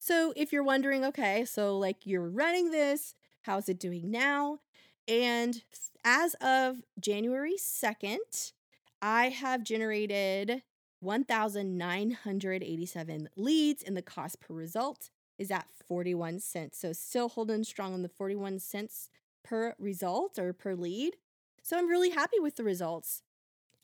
So 0.00 0.32
if 0.36 0.52
you're 0.52 0.64
wondering, 0.64 1.04
okay, 1.04 1.44
so 1.44 1.78
like 1.78 1.98
you're 2.04 2.28
running 2.28 2.72
this, 2.72 3.14
how's 3.42 3.68
it 3.68 3.78
doing 3.78 4.10
now? 4.10 4.58
And 5.06 5.62
as 6.04 6.34
of 6.40 6.78
January 6.98 7.54
2nd, 7.56 8.54
I 9.00 9.28
have 9.28 9.62
generated 9.62 10.64
1,987 10.98 13.28
leads, 13.36 13.84
and 13.84 13.96
the 13.96 14.02
cost 14.02 14.40
per 14.40 14.52
result 14.52 15.10
is 15.38 15.52
at 15.52 15.68
41 15.86 16.40
cents. 16.40 16.78
So 16.78 16.92
still 16.92 17.28
holding 17.28 17.62
strong 17.62 17.94
on 17.94 18.02
the 18.02 18.08
41 18.08 18.58
cents 18.58 19.10
per 19.44 19.76
result 19.78 20.40
or 20.40 20.52
per 20.52 20.74
lead. 20.74 21.14
So 21.62 21.78
I'm 21.78 21.88
really 21.88 22.10
happy 22.10 22.40
with 22.40 22.56
the 22.56 22.64
results. 22.64 23.22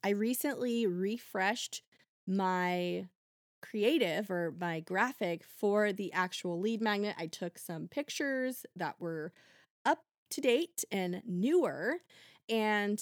I 0.02 0.08
recently 0.10 0.86
refreshed 0.86 1.82
my 2.26 3.06
creative 3.62 4.30
or 4.30 4.54
my 4.58 4.80
graphic 4.80 5.44
for 5.44 5.92
the 5.92 6.12
actual 6.12 6.60
lead 6.60 6.80
magnet. 6.80 7.14
I 7.18 7.26
took 7.26 7.58
some 7.58 7.88
pictures 7.88 8.64
that 8.76 8.96
were 8.98 9.32
up 9.84 10.04
to 10.30 10.40
date 10.40 10.84
and 10.90 11.22
newer, 11.26 11.96
and 12.48 13.00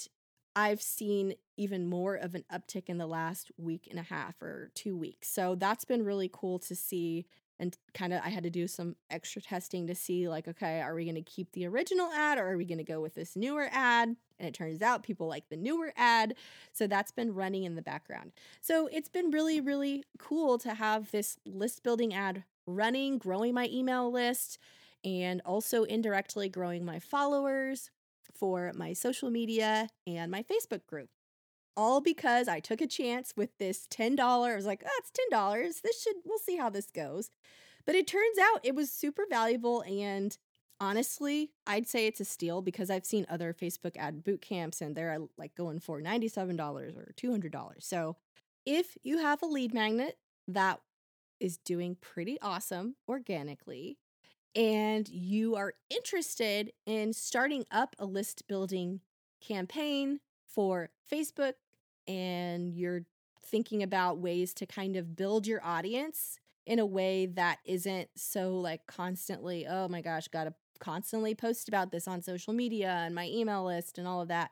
I've 0.57 0.83
seen 0.83 1.35
even 1.57 1.89
more 1.89 2.17
of 2.17 2.35
an 2.35 2.45
uptick 2.53 2.89
in 2.89 2.99
the 2.99 3.07
last 3.07 3.53
week 3.57 3.87
and 3.91 3.99
a 3.99 4.03
half 4.03 4.41
or 4.43 4.71
two 4.75 4.97
weeks. 4.97 5.29
So 5.29 5.55
that's 5.55 5.85
been 5.85 6.05
really 6.05 6.31
cool 6.33 6.59
to 6.61 6.75
see 6.75 7.27
and 7.59 7.77
kind 7.95 8.13
of 8.13 8.21
I 8.25 8.29
had 8.29 8.45
to 8.45 8.51
do 8.51 8.69
some 8.69 8.97
extra 9.11 9.43
testing 9.43 9.87
to 9.87 9.95
see 9.95 10.29
like 10.29 10.49
okay, 10.49 10.81
are 10.81 10.95
we 10.95 11.05
going 11.05 11.15
to 11.15 11.23
keep 11.23 11.53
the 11.53 11.67
original 11.67 12.11
ad 12.13 12.39
or 12.39 12.49
are 12.51 12.57
we 12.57 12.65
going 12.65 12.79
to 12.79 12.85
go 12.85 13.01
with 13.01 13.15
this 13.15 13.37
newer 13.37 13.69
ad? 13.73 14.17
And 14.39 14.49
it 14.49 14.55
turns 14.55 14.83
out 14.83 15.03
people 15.03 15.27
like 15.27 15.49
the 15.49 15.57
newer 15.57 15.93
ad. 15.97 16.35
So 16.73 16.87
that's 16.87 17.11
been 17.11 17.35
running 17.35 17.65
in 17.65 17.75
the 17.75 17.83
background. 17.83 18.33
So 18.61 18.89
it's 18.93 19.09
been 19.09 19.31
really 19.31 19.61
really 19.61 20.05
cool 20.19 20.59
to 20.59 20.75
have 20.75 21.11
this 21.11 21.37
list 21.47 21.83
building 21.83 22.15
ad 22.15 22.45
running, 22.67 23.19
growing 23.19 23.55
my 23.55 23.69
email 23.73 24.11
list 24.11 24.59
and 25.05 25.41
also 25.45 25.85
indirectly 25.85 26.49
growing 26.49 26.85
my 26.85 26.99
followers 26.99 27.91
for 28.35 28.73
my 28.75 28.93
social 28.93 29.31
media 29.31 29.89
and 30.07 30.31
my 30.31 30.43
Facebook 30.43 30.87
group 30.87 31.09
all 31.79 32.01
because 32.01 32.49
I 32.49 32.59
took 32.59 32.81
a 32.81 32.89
chance 32.89 33.33
with 33.37 33.57
this 33.59 33.87
$10. 33.87 34.19
I 34.21 34.57
was 34.57 34.67
like, 34.67 34.83
oh, 34.85 34.91
it's 34.99 35.13
$10. 35.33 35.81
This 35.81 36.03
should, 36.03 36.17
we'll 36.25 36.39
see 36.39 36.57
how 36.57 36.69
this 36.69 36.91
goes. 36.91 37.31
But 37.87 37.95
it 37.95 38.09
turns 38.09 38.37
out 38.37 38.61
it 38.65 38.75
was 38.75 38.91
super 38.91 39.23
valuable. 39.31 39.83
And 39.83 40.37
honestly, 40.81 41.53
I'd 41.69 41.87
say 41.87 42.09
it's 42.09 42.21
a 42.21 42.25
steal 42.25 42.63
because 42.63 42.91
I've 42.91 43.07
seen 43.07 43.27
other 43.31 43.55
Facebook 43.55 43.97
ad 43.97 44.25
boot 44.25 44.43
camps 44.43 44.81
and 44.81 44.97
they're 44.97 45.19
like 45.39 45.55
going 45.55 45.79
for 45.79 46.03
$97 46.03 46.59
or 46.97 47.15
$200. 47.17 47.75
So 47.79 48.17
if 48.67 48.99
you 49.05 49.19
have 49.19 49.41
a 49.43 49.47
lead 49.47 49.73
magnet 49.73 50.19
that 50.49 50.81
is 51.39 51.59
doing 51.59 51.97
pretty 52.01 52.41
awesome 52.43 52.97
organically, 53.09 53.99
and 54.57 55.09
you 55.09 55.55
are 55.55 55.75
interested 55.89 56.73
in 56.87 57.13
starting 57.13 57.65
up 57.71 57.95
a 58.01 58.05
list 58.05 58.49
building 58.49 59.01
campaign 59.41 60.19
for 60.49 60.91
Facebook, 61.11 61.53
and 62.09 62.75
you're 62.75 63.03
thinking 63.45 63.83
about 63.83 64.19
ways 64.19 64.53
to 64.55 64.67
kind 64.67 64.97
of 64.97 65.15
build 65.15 65.47
your 65.47 65.65
audience 65.65 66.39
in 66.67 66.79
a 66.79 66.87
way 66.87 67.27
that 67.27 67.59
isn't 67.65 68.09
so 68.17 68.59
like 68.59 68.87
constantly, 68.87 69.67
oh 69.67 69.89
my 69.89 70.01
gosh, 70.01 70.29
got 70.29 70.45
to 70.45 70.55
constantly 70.81 71.35
post 71.35 71.69
about 71.69 71.91
this 71.91 72.09
on 72.09 72.23
social 72.23 72.53
media 72.53 72.89
and 72.89 73.15
my 73.15 73.27
email 73.27 73.65
list 73.65 73.99
and 73.99 74.07
all 74.07 74.21
of 74.21 74.29
that. 74.29 74.51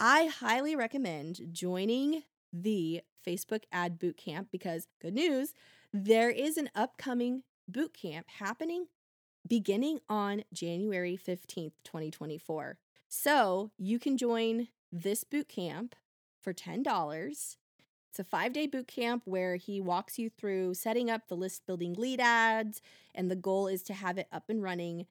I 0.00 0.26
highly 0.26 0.76
recommend 0.76 1.40
joining 1.52 2.22
the 2.52 3.02
Facebook 3.26 3.64
ad 3.72 3.98
bootcamp 3.98 4.46
because 4.50 4.86
good 5.00 5.14
news, 5.14 5.54
there 5.92 6.30
is 6.30 6.56
an 6.56 6.70
upcoming 6.74 7.42
bootcamp 7.70 8.24
happening 8.38 8.86
beginning 9.46 10.00
on 10.08 10.44
January 10.52 11.16
15th, 11.16 11.72
2024. 11.84 12.78
So 13.08 13.70
you 13.78 13.98
can 13.98 14.16
join 14.16 14.68
this 14.92 15.24
bootcamp 15.24 15.92
for 16.40 16.52
$10. 16.52 17.56
It's 18.10 18.18
a 18.18 18.24
five 18.24 18.52
day 18.52 18.66
boot 18.66 18.88
camp 18.88 19.22
where 19.26 19.56
he 19.56 19.80
walks 19.80 20.18
you 20.18 20.28
through 20.30 20.74
setting 20.74 21.10
up 21.10 21.28
the 21.28 21.36
list 21.36 21.66
building 21.66 21.94
lead 21.94 22.20
ads, 22.20 22.80
and 23.14 23.30
the 23.30 23.36
goal 23.36 23.68
is 23.68 23.82
to 23.84 23.94
have 23.94 24.18
it 24.18 24.28
up 24.32 24.44
and 24.48 24.62
running 24.62 25.06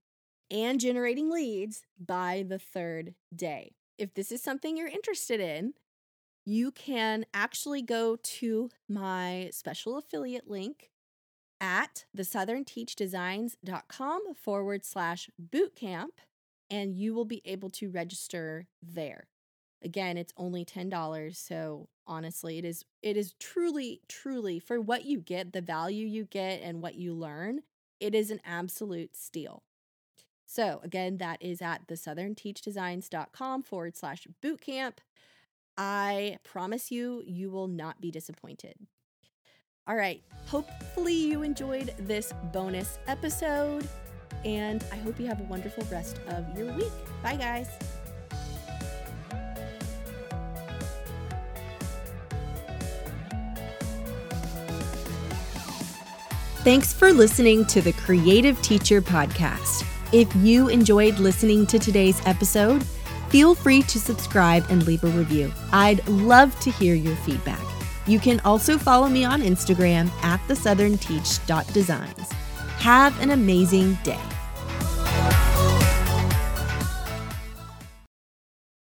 and 0.49 0.79
generating 0.79 1.29
leads 1.29 1.83
by 1.99 2.43
the 2.47 2.59
third 2.59 3.13
day. 3.35 3.73
If 3.97 4.13
this 4.13 4.31
is 4.31 4.41
something 4.41 4.77
you're 4.77 4.87
interested 4.87 5.39
in, 5.39 5.73
you 6.45 6.71
can 6.71 7.25
actually 7.33 7.81
go 7.81 8.15
to 8.15 8.69
my 8.87 9.49
special 9.51 9.97
affiliate 9.97 10.49
link 10.49 10.91
at 11.59 12.05
the 12.13 12.23
southernteachdesigns.com 12.23 14.21
forward 14.35 14.85
slash 14.85 15.29
bootcamp 15.41 16.11
and 16.69 16.95
you 16.95 17.13
will 17.13 17.25
be 17.25 17.41
able 17.45 17.69
to 17.71 17.89
register 17.89 18.67
there. 18.81 19.27
Again, 19.87 20.17
it's 20.17 20.33
only 20.35 20.65
$10, 20.65 21.33
so 21.33 21.87
honestly, 22.05 22.57
it 22.57 22.65
is 22.65 22.83
it 23.01 23.15
is 23.15 23.35
truly 23.39 24.01
truly 24.09 24.59
for 24.59 24.81
what 24.81 25.05
you 25.05 25.21
get, 25.21 25.53
the 25.53 25.61
value 25.61 26.05
you 26.05 26.25
get 26.25 26.61
and 26.61 26.81
what 26.81 26.95
you 26.95 27.13
learn, 27.13 27.61
it 28.01 28.13
is 28.13 28.29
an 28.29 28.41
absolute 28.43 29.15
steal. 29.15 29.63
So 30.45 30.81
again, 30.83 31.19
that 31.19 31.41
is 31.41 31.61
at 31.61 31.87
the 31.87 31.95
southernteachdesigns.com 31.95 33.63
forward 33.63 33.95
slash 33.95 34.27
bootcamp. 34.43 34.97
I 35.77 36.37
promise 36.43 36.91
you, 36.91 37.23
you 37.25 37.49
will 37.49 37.69
not 37.69 38.01
be 38.01 38.11
disappointed. 38.11 38.75
All 39.87 39.95
right, 39.95 40.21
hopefully 40.47 41.13
you 41.13 41.43
enjoyed 41.43 41.93
this 41.97 42.33
bonus 42.51 42.99
episode, 43.07 43.87
and 44.43 44.83
I 44.91 44.97
hope 44.97 45.17
you 45.17 45.27
have 45.27 45.39
a 45.39 45.45
wonderful 45.45 45.87
rest 45.89 46.19
of 46.27 46.57
your 46.57 46.73
week. 46.73 46.91
Bye, 47.23 47.37
guys. 47.37 47.69
Thanks 56.67 56.93
for 56.93 57.13
listening 57.13 57.63
to 57.67 57.81
the 57.81 57.93
Creative 57.93 58.61
Teacher 58.61 59.01
Podcast. 59.01 59.85
If 60.11 60.35
you 60.35 60.67
enjoyed 60.67 61.17
listening 61.17 61.65
to 61.65 61.79
today's 61.79 62.21
episode, 62.25 62.83
feel 63.29 63.55
free 63.55 63.83
to 63.83 63.97
subscribe 63.97 64.65
and 64.69 64.85
leave 64.85 65.01
a 65.05 65.07
review. 65.07 65.49
I'd 65.71 66.05
love 66.09 66.59
to 66.59 66.69
hear 66.71 66.93
your 66.93 67.15
feedback. 67.15 67.65
You 68.05 68.19
can 68.19 68.41
also 68.41 68.77
follow 68.77 69.07
me 69.07 69.23
on 69.23 69.43
Instagram 69.43 70.11
at 70.23 70.45
the 70.49 70.57
Southern 70.57 70.97
Teach 70.97 71.39
Designs. 71.71 72.33
Have 72.79 73.17
an 73.21 73.31
amazing 73.31 73.97
day. 74.03 74.19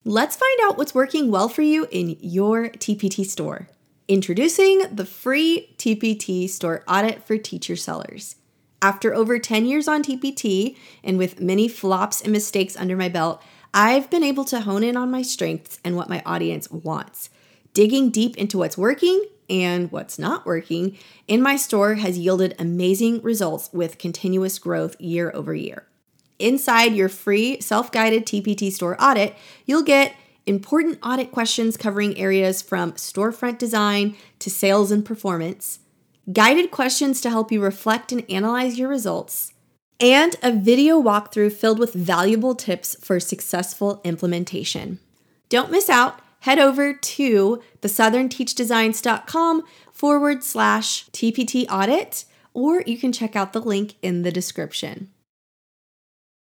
Let's 0.02 0.34
find 0.34 0.60
out 0.62 0.78
what's 0.78 0.94
working 0.94 1.30
well 1.30 1.50
for 1.50 1.60
you 1.60 1.86
in 1.90 2.16
your 2.20 2.70
TPT 2.70 3.26
store. 3.26 3.68
Introducing 4.08 4.82
the 4.94 5.04
free 5.04 5.74
TPT 5.78 6.48
store 6.48 6.84
audit 6.86 7.26
for 7.26 7.36
teacher 7.36 7.74
sellers. 7.74 8.36
After 8.80 9.12
over 9.12 9.40
10 9.40 9.66
years 9.66 9.88
on 9.88 10.04
TPT 10.04 10.76
and 11.02 11.18
with 11.18 11.40
many 11.40 11.66
flops 11.66 12.20
and 12.20 12.30
mistakes 12.30 12.76
under 12.76 12.96
my 12.96 13.08
belt, 13.08 13.42
I've 13.74 14.08
been 14.08 14.22
able 14.22 14.44
to 14.44 14.60
hone 14.60 14.84
in 14.84 14.96
on 14.96 15.10
my 15.10 15.22
strengths 15.22 15.80
and 15.82 15.96
what 15.96 16.08
my 16.08 16.22
audience 16.24 16.70
wants. 16.70 17.30
Digging 17.74 18.10
deep 18.10 18.36
into 18.36 18.58
what's 18.58 18.78
working 18.78 19.24
and 19.50 19.90
what's 19.90 20.20
not 20.20 20.46
working 20.46 20.96
in 21.26 21.42
my 21.42 21.56
store 21.56 21.96
has 21.96 22.16
yielded 22.16 22.54
amazing 22.60 23.22
results 23.22 23.70
with 23.72 23.98
continuous 23.98 24.60
growth 24.60 24.94
year 25.00 25.32
over 25.34 25.52
year. 25.52 25.84
Inside 26.38 26.94
your 26.94 27.08
free 27.08 27.60
self 27.60 27.90
guided 27.90 28.24
TPT 28.24 28.70
store 28.70 28.96
audit, 29.02 29.34
you'll 29.64 29.82
get 29.82 30.14
important 30.46 30.98
audit 31.02 31.32
questions 31.32 31.76
covering 31.76 32.16
areas 32.16 32.62
from 32.62 32.92
storefront 32.92 33.58
design 33.58 34.16
to 34.38 34.50
sales 34.50 34.90
and 34.90 35.04
performance, 35.04 35.80
guided 36.32 36.70
questions 36.70 37.20
to 37.20 37.30
help 37.30 37.52
you 37.52 37.60
reflect 37.60 38.12
and 38.12 38.24
analyze 38.30 38.78
your 38.78 38.88
results, 38.88 39.52
and 39.98 40.36
a 40.42 40.52
video 40.52 41.00
walkthrough 41.00 41.52
filled 41.52 41.78
with 41.78 41.92
valuable 41.92 42.54
tips 42.54 42.96
for 43.04 43.18
successful 43.18 44.00
implementation. 44.04 44.98
Don't 45.48 45.70
miss 45.70 45.88
out 45.88 46.20
head 46.40 46.58
over 46.60 46.94
to 46.94 47.60
the 47.80 47.88
southernteachdesigns.com 47.88 49.64
forward 49.92 50.44
slash 50.44 51.08
TPT 51.10 51.66
audit, 51.68 52.24
or 52.54 52.82
you 52.86 52.96
can 52.96 53.12
check 53.12 53.34
out 53.34 53.52
the 53.52 53.60
link 53.60 53.94
in 54.00 54.22
the 54.22 54.30
description. 54.30 55.10